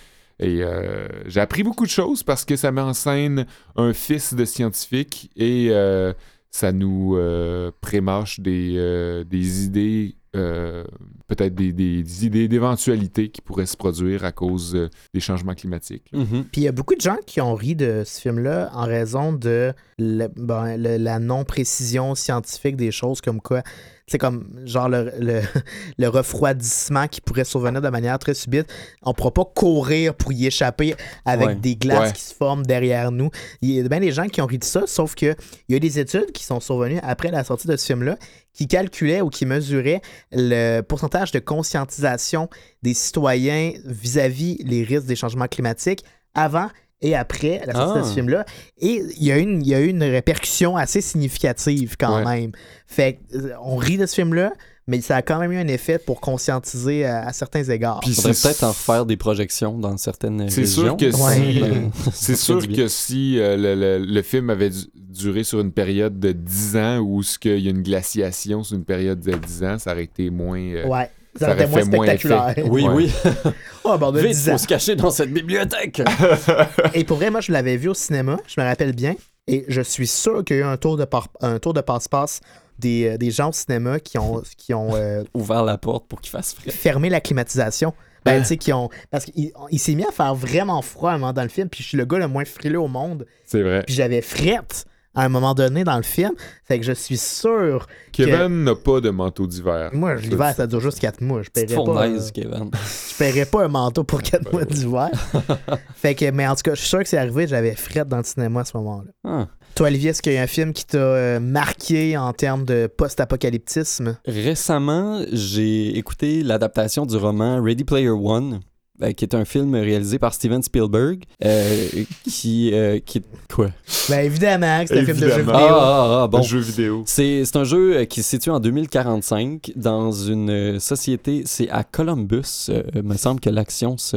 [0.41, 4.35] Et euh, j'ai appris beaucoup de choses parce que ça met en scène un fils
[4.35, 6.13] de scientifique et euh,
[6.51, 10.85] ça nous euh, prémâche des, euh, des idées, euh,
[11.27, 16.09] peut-être des, des- des idées d'éventualités qui pourraient se produire à cause des changements climatiques.
[16.13, 16.45] Mhm.
[16.53, 19.33] Puis il y a beaucoup de gens qui ont ri de ce film-là en raison
[19.33, 23.63] de le- ben, le- la non-précision scientifique des choses, comme quoi.
[24.11, 25.41] C'est comme genre le, le,
[25.99, 28.67] le refroidissement qui pourrait survenir de manière très subite.
[29.03, 30.95] On ne pourra pas courir pour y échapper
[31.25, 31.55] avec Ouais.
[31.55, 32.13] des glaces Ouais.
[32.13, 33.31] qui se forment derrière nous.
[33.61, 35.37] Il y a bien des gens qui ont ri de ça, sauf que
[35.69, 38.17] il y a des études qui sont survenues après la sortie de ce film-là
[38.55, 40.01] qui calculaient ou qui mesuraient
[40.33, 42.49] le pourcentage de conscientisation
[42.83, 46.05] des citoyens vis-à-vis les risques des changements climatiques
[46.35, 46.69] avant
[47.01, 48.03] et après la sortie Ah.
[48.03, 48.45] de ce film-là.
[48.81, 52.41] Et il y, a une, il y a eu une répercussion assez significative quand Ouais.
[52.41, 52.53] même.
[52.87, 54.53] Fait que, euh, on rit de ce film-là,
[54.89, 58.01] mais ça a quand même eu un effet pour conscientiser à, à certains égards.
[58.01, 60.83] Puis Faudrait c'est- peut-être en faire des projections dans certaines C'est régions.
[60.83, 61.35] sûr que Ouais.
[61.35, 61.63] si,
[62.13, 66.19] c'est sûr que si euh, le, le- le film avait du- duré sur une période
[66.19, 69.65] de 10 ans ou ce qu'il y a une glaciation sur une période de 10
[69.65, 70.59] ans, ça aurait été moins.
[70.61, 71.11] euh, ouais.
[71.37, 72.55] Ça aurait moins fait spectaculaire.
[72.67, 72.95] Oui, Ouais.
[72.95, 73.13] oui.
[73.85, 74.53] Oh, on a Vite, 10 ans.
[74.53, 76.03] faut se cacher dans cette bibliothèque.
[76.95, 79.15] Et pour vrai, moi, je l'avais vu au cinéma, je me rappelle bien.
[79.47, 81.81] Et je suis sûr qu'il y a eu un tour de, par- un tour de
[81.81, 82.41] passe-passe
[82.79, 86.21] des, euh, des gens au cinéma qui ont, qui ont euh, Ouvert la porte pour
[86.21, 86.71] qu'il fasse frais.
[86.71, 87.95] fermé la climatisation.
[88.25, 88.91] Ben, tu sais, qui ont.
[89.11, 91.69] Parce qu'il il s'est mis à faire vraiment froid à un moment dans le film,
[91.71, 93.85] puis je suis le gars le moins frileux au monde, C'est vrai.
[93.87, 94.85] puis j'avais frette
[95.19, 96.33] à un moment donné dans le film.
[96.65, 97.87] Fait que je suis sûr.
[98.13, 99.91] Kevin n'a pas de manteau d'hiver.
[99.93, 101.43] Moi, l'hiver, ça dure juste 4 mois.
[101.43, 101.85] Je paierais pas.
[101.85, 102.71] fournaise, euh, Kevin.
[102.73, 105.11] je paierais pas un manteau pour 4 mois d'hiver.
[105.97, 107.49] fait que, mais en tout cas, je suis sûr que c'est arrivé.
[107.49, 109.11] J'avais fret dans le cinéma à ce moment-là.
[109.25, 109.49] Ah.
[109.75, 112.87] Toi, Olivier, est-ce qu'il y a un film qui t'a euh, marqué en termes de
[112.87, 114.19] post-apocalyptisme?
[114.27, 118.61] Récemment, j'ai écouté l'adaptation du roman Ready Player One,
[119.03, 121.89] euh, qui est un film réalisé par Steven Spielberg, euh,
[122.29, 123.23] qui, euh, qui...
[123.53, 123.69] Quoi?
[124.09, 125.55] Ben évidemment, que c'est un film de jeu vidéo.
[125.55, 126.39] Ah, ah, ah, bon.
[126.39, 127.03] Un jeu vidéo.
[127.07, 132.67] C'est c'est un jeu qui se situe en 2045 dans une société, c'est à Columbus,
[132.71, 134.17] euh, il me semble que l'action se,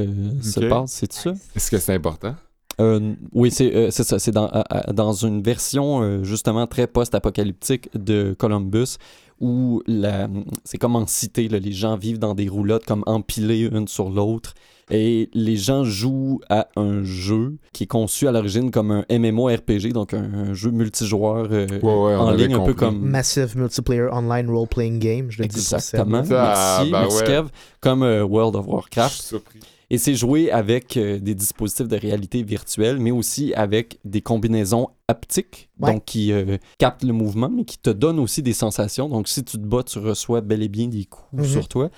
[0.70, 1.34] passe, c'est ça?
[1.56, 2.36] Est-ce que c'est important?
[2.80, 4.18] Euh, oui, c'est euh, c'est ça.
[4.18, 8.96] C'est dans, à- dans une version euh, justement très post-apocalyptique de Columbus
[9.40, 10.30] où la-
[10.64, 14.10] c'est comme en cité, là, les gens vivent dans des roulottes comme empilées une sur
[14.10, 14.54] l'autre.
[14.94, 19.94] Et les gens jouent à un jeu qui est conçu à l'origine comme un MMORPG,
[19.94, 23.58] donc un, un jeu multijoueur euh, Ouais, ouais, on en ligne, un peu comme Massive
[23.58, 26.24] Multiplayer Online Role-Playing Game, je le dis Exactement.
[26.32, 27.26] Ah, merci, ben merci ouais.
[27.28, 27.48] Kev.
[27.80, 29.14] Comme euh, World of Je Warcraft.
[29.16, 29.60] suis surpris.
[29.94, 34.88] Et c'est joué avec euh, des dispositifs de réalité virtuelle, mais aussi avec des combinaisons
[35.10, 35.94] haptiques, Ouais.
[35.94, 39.10] donc qui euh, captent le mouvement, mais qui te donnent aussi des sensations.
[39.10, 41.46] Donc si tu te bats, tu reçois bel et bien des coups Mhm.
[41.46, 41.90] sur toi.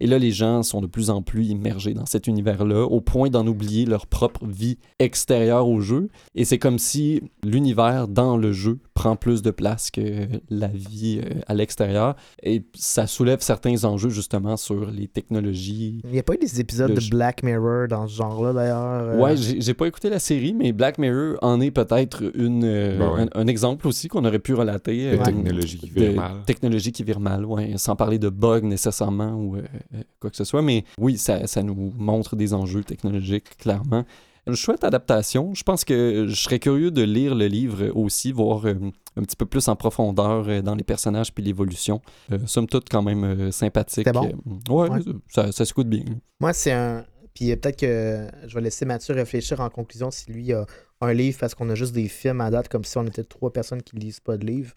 [0.00, 3.28] Et là, les gens sont de plus en plus immergés dans cet univers-là, au point
[3.30, 6.08] d'en oublier leur propre vie extérieure au jeu.
[6.34, 11.20] Et c'est comme si l'univers dans le jeu prend plus de place que la vie
[11.24, 12.16] euh, à l'extérieur.
[12.42, 16.60] Et ça soulève certains enjeux justement sur les technologies, Il n'y a pas eu des
[16.60, 17.10] épisodes de.
[17.10, 18.78] Black Mirror dans ce genre-là, d'ailleurs?
[19.02, 19.18] euh?
[19.18, 23.12] Ouais, j'ai pas écouté la série, mais Black Mirror en est peut-être une euh, Ben
[23.14, 23.20] ouais.
[23.34, 25.10] un, un exemple aussi qu'on aurait pu relater.
[25.12, 26.32] De euh, technologie qui vire mal.
[26.46, 29.56] technologie qui vire mal, ouais, sans parler de bugs nécessairement ou
[30.20, 30.62] quoi que ce soit.
[30.62, 34.04] Mais oui, ça, ça nous montre des enjeux technologiques, clairement.
[34.46, 35.52] Une chouette adaptation.
[35.54, 38.74] Je pense que je serais curieux de lire le livre aussi, voir euh,
[39.16, 42.00] un petit peu plus en profondeur euh, dans les personnages puis l'évolution.
[42.32, 44.06] Euh, somme toute, quand même euh, sympathique.
[44.06, 44.32] C'était bon?
[44.70, 45.00] Euh, ouais, Ouais.
[45.28, 46.04] ça, ça s'écoute bien.
[46.40, 47.04] Moi, c'est un.
[47.34, 50.64] Puis euh, peut-être que je vais laisser Mathieu réfléchir en conclusion si lui a
[51.02, 53.52] un livre parce qu'on a juste des films à date comme si on était trois
[53.52, 54.72] personnes qui lisent pas de livres.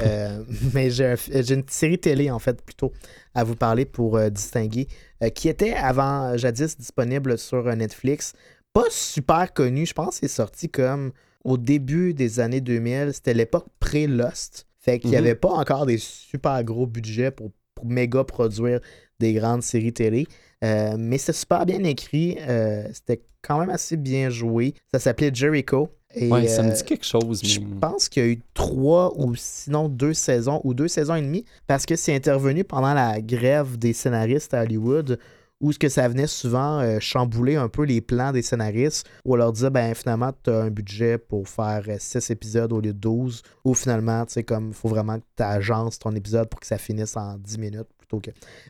[0.00, 0.42] Euh,
[0.74, 2.92] mais j'ai un- j'ai une série télé en fait plutôt
[3.34, 4.88] à vous parler pour euh, distinguer
[5.22, 8.32] euh, qui était avant euh, jadis disponible sur euh, Netflix.
[8.72, 11.12] Pas super connu, je pense c'est sorti comme
[11.44, 13.10] au début des années 2000.
[13.12, 14.66] C'était l'époque pré-Lost.
[14.78, 15.22] Fait qu'il n'y Mhm.
[15.22, 18.80] avait pas encore des super gros budgets pour, pour méga produire
[19.20, 20.26] des grandes séries télé.
[20.64, 22.38] Euh, mais c'était super bien écrit.
[22.40, 24.74] euh, c'était quand même assez bien joué.
[24.92, 25.88] Ça s'appelait Jericho.
[26.14, 27.40] Et, Ouais, ça me euh, dit quelque chose.
[27.42, 31.22] je pense qu'il y a eu trois ou sinon deux saisons ou deux saisons et
[31.22, 35.18] demie parce que c'est intervenu pendant la grève des scénaristes à Hollywood
[35.60, 39.34] où ce que ça venait souvent euh, chambouler un peu les plans des scénaristes où
[39.34, 42.92] on leur disait ben finalement tu as un budget pour faire 6 épisodes au lieu
[42.92, 46.48] de 12 ou finalement tu sais comme il faut vraiment que tu agences ton épisode
[46.48, 47.88] pour que ça finisse en 10 minutes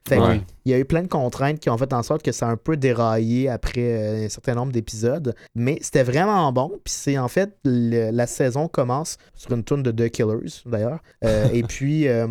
[0.07, 0.41] fait Ouais.
[0.65, 2.51] il y a eu plein de contraintes qui ont fait en sorte que ça a
[2.51, 5.35] un peu déraillé après euh, un certain nombre d'épisodes.
[5.55, 6.69] Mais c'était vraiment bon.
[6.85, 11.01] Puis c'est en fait, le- la saison commence sur une tune de The Killers, d'ailleurs.
[11.25, 12.27] Euh, et puis, euh,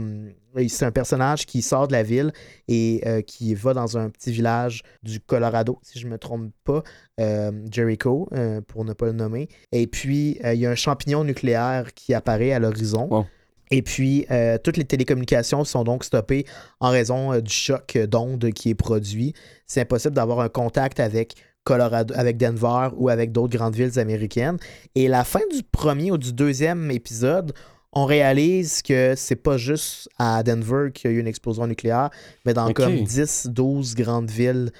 [0.68, 2.34] c'est un personnage qui sort de la ville
[2.68, 6.52] et euh, qui va dans un petit village du Colorado, si je ne me trompe
[6.66, 6.84] pas,
[7.22, 9.48] euh, Jericho, euh, pour ne pas le nommer.
[9.72, 13.08] Et puis, il y a un champignon nucléaire qui apparaît à l'horizon.
[13.10, 13.26] Wow.
[13.72, 16.46] Et puis, euh, toutes les télécommunications sont donc stoppées
[16.80, 19.34] en raison euh, du choc d'ondes qui est produit.
[19.66, 24.58] C'est impossible d'avoir un contact avec Colorado, avec Denver ou avec d'autres grandes villes américaines.
[24.96, 27.54] Et la fin du premier ou du deuxième épisode,
[27.94, 32.10] on réalise que c'est pas juste à Denver qu'il y a eu une explosion nucléaire,
[32.46, 34.72] mais dans comme 10, 12 grandes villes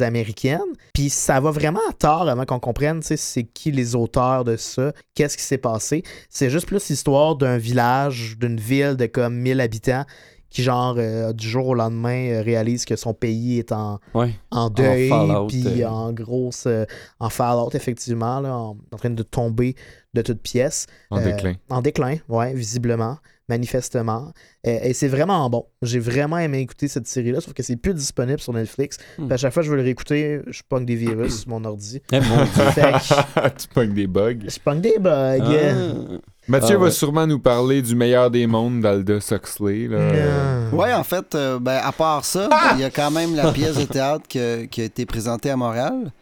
[0.00, 0.60] américaines.
[0.92, 4.44] Puis ça va vraiment à tort avant qu'on comprenne, tu sais, c'est qui les auteurs
[4.44, 6.02] de ça, qu'est-ce qui s'est passé.
[6.30, 10.04] C'est juste plus l'histoire d'un village, d'une ville de comme 1000 habitants
[10.50, 14.30] qui, genre, euh, du jour au lendemain, euh, réalise que son pays est en, Ouais.
[14.52, 15.10] en deuil,
[15.48, 15.88] puis euh.
[15.88, 16.84] en grosse, euh,
[17.18, 19.74] en fallout, effectivement, là, en, en train de tomber
[20.14, 20.86] de toutes pièces.
[21.10, 21.54] En déclin.
[21.70, 23.18] En déclin, ouais, visiblement,
[23.48, 24.32] manifestement.
[24.64, 25.66] Et c'est vraiment bon.
[25.82, 28.96] J'ai vraiment aimé écouter cette série-là, sauf que c'est plus disponible sur Netflix.
[29.18, 29.30] Hmm.
[29.30, 32.00] À chaque fois que je veux le réécouter, je pogne des virus sur mon ordi.
[32.12, 34.38] Eh, mon que tu pognes des bugs.
[34.48, 35.38] je pogne des bugs.
[35.42, 36.18] Ah.
[36.46, 36.90] Mathieu Ah, va ouais.
[36.90, 39.88] sûrement nous parler du meilleur des mondes d'Aldous Huxley.
[39.88, 40.68] Là.
[40.72, 43.76] Ouais, en fait, euh, ben, à part ça, il y a quand même la pièce
[43.76, 46.12] de théâtre que- qui a été présentée à Montréal.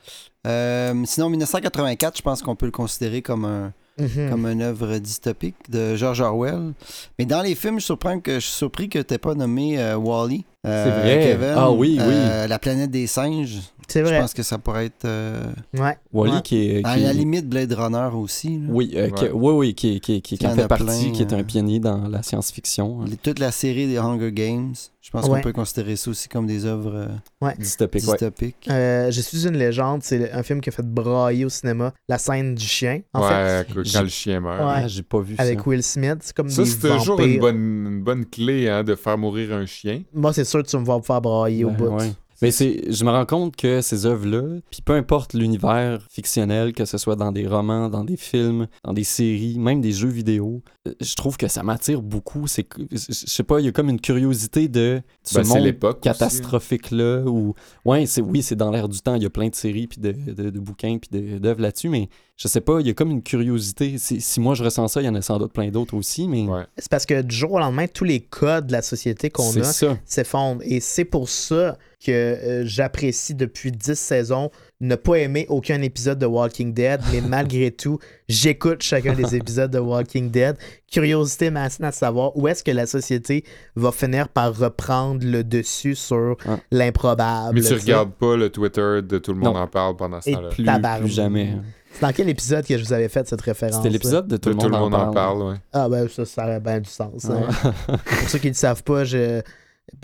[0.46, 4.30] Euh, sinon, 1984, je pense qu'on peut le considérer comme un, Mhm.
[4.30, 6.72] comme une œuvre dystopique de George Orwell.
[7.18, 9.96] Mais dans les films, je, surprends que, je suis surpris que tu pas nommé euh,
[9.96, 10.38] Wall-E.
[10.66, 11.20] Euh, C'est vrai.
[11.32, 12.04] Kevin, Ah oui, oui.
[12.08, 13.58] euh, la planète des singes.
[13.88, 14.20] C'est Je vrai.
[14.20, 15.04] pense que ça pourrait être.
[15.04, 15.42] euh,
[15.76, 15.98] Ouais.
[16.12, 16.42] Wally Ouais.
[16.42, 16.86] qui est.
[16.86, 18.58] à la limite, Blade Runner aussi.
[18.60, 18.66] là.
[18.70, 21.78] Oui, euh, qui- oui, oui, qui, qui, en fait partie, plein, qui est un pionnier
[21.80, 23.02] dans la science-fiction.
[23.02, 24.72] hein, Toute la série des Hunger Games.
[25.02, 25.38] Je pense Ouais.
[25.38, 27.08] qu'on peut considérer ça aussi comme des œuvres
[27.42, 28.04] euh, dystopique.
[28.04, 28.12] ouais.
[28.12, 28.68] dystopiques.
[28.70, 32.18] Euh, Je suis une légende, c'est un film qui a fait brailler au cinéma la
[32.18, 33.00] scène du chien.
[33.12, 34.60] En fait, ouais, quand j'ai- le chien meurt.
[34.60, 34.82] Ouais.
[34.84, 35.66] Ah, j'ai pas vu avec ça.
[35.68, 38.94] Will Smith, c'est comme Ça, des c'est toujours une bonne, une bonne clé hein, de
[38.94, 40.02] faire mourir un chien.
[40.14, 41.98] Moi, c'est sûr que tu vas me voir me faire brailler au Ouais, bout.
[42.42, 46.84] Mais c'est, je me rends compte que ces œuvres-là, puis peu importe l'univers fictionnel, que
[46.84, 50.62] ce soit dans des romans, dans des films, dans des séries, même des jeux vidéo,
[50.88, 52.48] euh, je trouve que ça m'attire beaucoup.
[52.48, 55.76] C'est, je sais pas, il y a comme une curiosité de ce Ben, c'est monde
[55.84, 55.92] hein.
[56.02, 57.22] catastrophique-là.
[57.26, 57.54] Ou...
[57.84, 59.14] Ouais, c'est, oui, c'est dans l'air du temps.
[59.14, 62.08] Il y a plein de séries, puis de, de, de bouquins, puis d'œuvres là-dessus, mais
[62.42, 63.98] je sais pas, il y a comme une curiosité.
[63.98, 66.26] Si, si moi je ressens ça, il y en a sans doute plein d'autres aussi,
[66.26, 66.64] mais Ouais.
[66.76, 69.62] C'est parce que du jour au lendemain, tous les codes de la société qu'on a
[70.04, 70.60] s'effondrent.
[70.64, 74.50] Et c'est pour ça que euh, j'apprécie depuis 10 saisons
[74.82, 79.70] ne pas aimer aucun épisode de Walking Dead, mais malgré tout, j'écoute chacun des épisodes
[79.70, 80.56] de Walking Dead.
[80.90, 83.44] Curiosité massive à savoir où est-ce que la société
[83.76, 86.36] va finir par reprendre le dessus sur
[86.70, 87.54] l'improbable.
[87.54, 89.60] Mais tu regardes pas le Twitter de tout le monde Non.
[89.60, 90.98] en parle pendant ce Et temps-là.
[90.98, 91.56] Plus, jamais.
[91.92, 93.76] C'est dans quel épisode que je vous avais fait cette référence?
[93.76, 95.42] C'était l'épisode de tout De le monde, en, parle.
[95.42, 95.56] ouais.
[95.72, 97.26] Ah ben ça, ça aurait bien du sens.
[97.26, 97.42] hein.
[97.88, 97.96] Ouais.
[98.20, 99.42] Pour ceux qui ne le savent pas, je-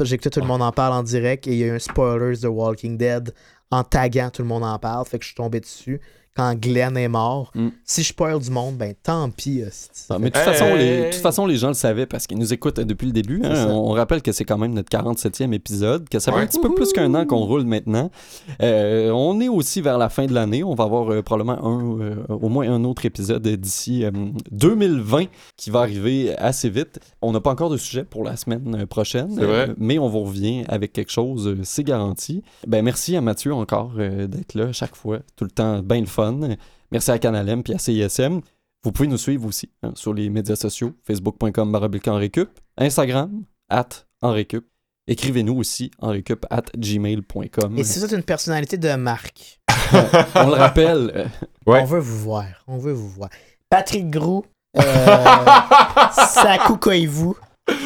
[0.02, 1.78] j'ai écouté Tout le monde en parle en direct et il y a eu un
[1.78, 3.32] spoilers de Walking Dead
[3.70, 5.06] en taguant Tout le monde en parle.
[5.06, 6.00] Fait que je suis tombé dessus
[6.38, 7.50] quand Glenn est mort.
[7.56, 7.68] Mm.
[7.84, 9.62] Si je spoil du monde, ben tant pis.
[10.08, 10.44] Non, mais de toute, Hey!
[10.54, 13.12] façon, les, de toute façon, les gens le savaient parce qu'ils nous écoutent depuis le
[13.12, 13.40] début.
[13.44, 13.66] hein.
[13.68, 16.44] On, on rappelle que c'est quand même notre 47e épisode, que ça fait Ouais.
[16.44, 18.08] un petit peu plus qu'un an qu'on roule maintenant.
[18.62, 20.62] Euh, on est aussi vers la fin de l'année.
[20.62, 24.10] On va avoir euh, probablement un, euh, au moins un autre épisode d'ici euh,
[24.52, 25.24] 2020
[25.56, 27.00] qui va arriver assez vite.
[27.22, 30.92] On n'a pas encore de sujet pour la semaine prochaine, mais on vous revient avec
[30.92, 32.42] quelque chose, c'est garanti.
[32.66, 36.06] Ben, merci à Mathieu encore euh, d'être là chaque fois, tout le temps bien le
[36.06, 36.27] fun.
[36.90, 38.40] Merci à Canalem puis à CISM.
[38.84, 41.74] Vous pouvez nous suivre aussi hein, sur les médias sociaux, facebook.com
[42.16, 43.88] récup, Instagram, at
[44.22, 44.66] en récup.
[45.08, 47.78] Écrivez-nous aussi en récup at gmail.com.
[47.78, 49.58] Et si vous êtes une personnalité de marque,
[50.34, 51.30] On le rappelle,
[51.66, 51.80] Ouais.
[51.80, 52.44] on veut vous voir.
[52.66, 53.30] On veut vous voir.
[53.70, 54.44] Patrick Grou,
[54.76, 54.82] euh,
[56.12, 57.32] Sakou Koivu,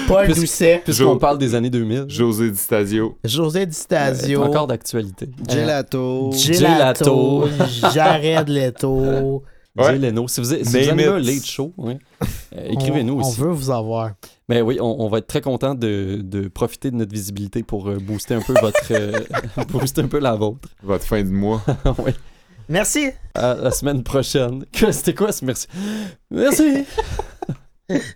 [0.08, 3.16] Paul Puisque- Doucet, puisqu'on Jo- parle des années 2000, José Di Stasio.
[3.24, 5.28] José Di Stasio, euh, encore d'actualité.
[5.48, 6.30] Gelato.
[6.32, 7.48] Gelato,
[7.94, 9.42] Jared Leto.
[9.74, 9.84] Ouais.
[9.86, 10.28] Jay Leno.
[10.28, 11.26] Si vous, êtes- si vous Name aimez un it.
[11.26, 11.98] late show, ouais,
[12.54, 13.40] euh, écrivez-nous On- aussi.
[13.40, 14.10] On veut vous avoir.
[14.50, 17.88] Mais oui, on, on va être très content de, de profiter de notre visibilité pour
[17.88, 19.12] euh, booster un peu votre euh,
[19.70, 20.68] booster un peu la vôtre.
[20.82, 21.62] Votre fin de mois.
[22.04, 22.12] oui.
[22.68, 23.12] Merci.
[23.34, 24.66] À la semaine prochaine.
[24.72, 25.66] Que- C'était quoi ce merci?
[26.30, 26.84] Merci!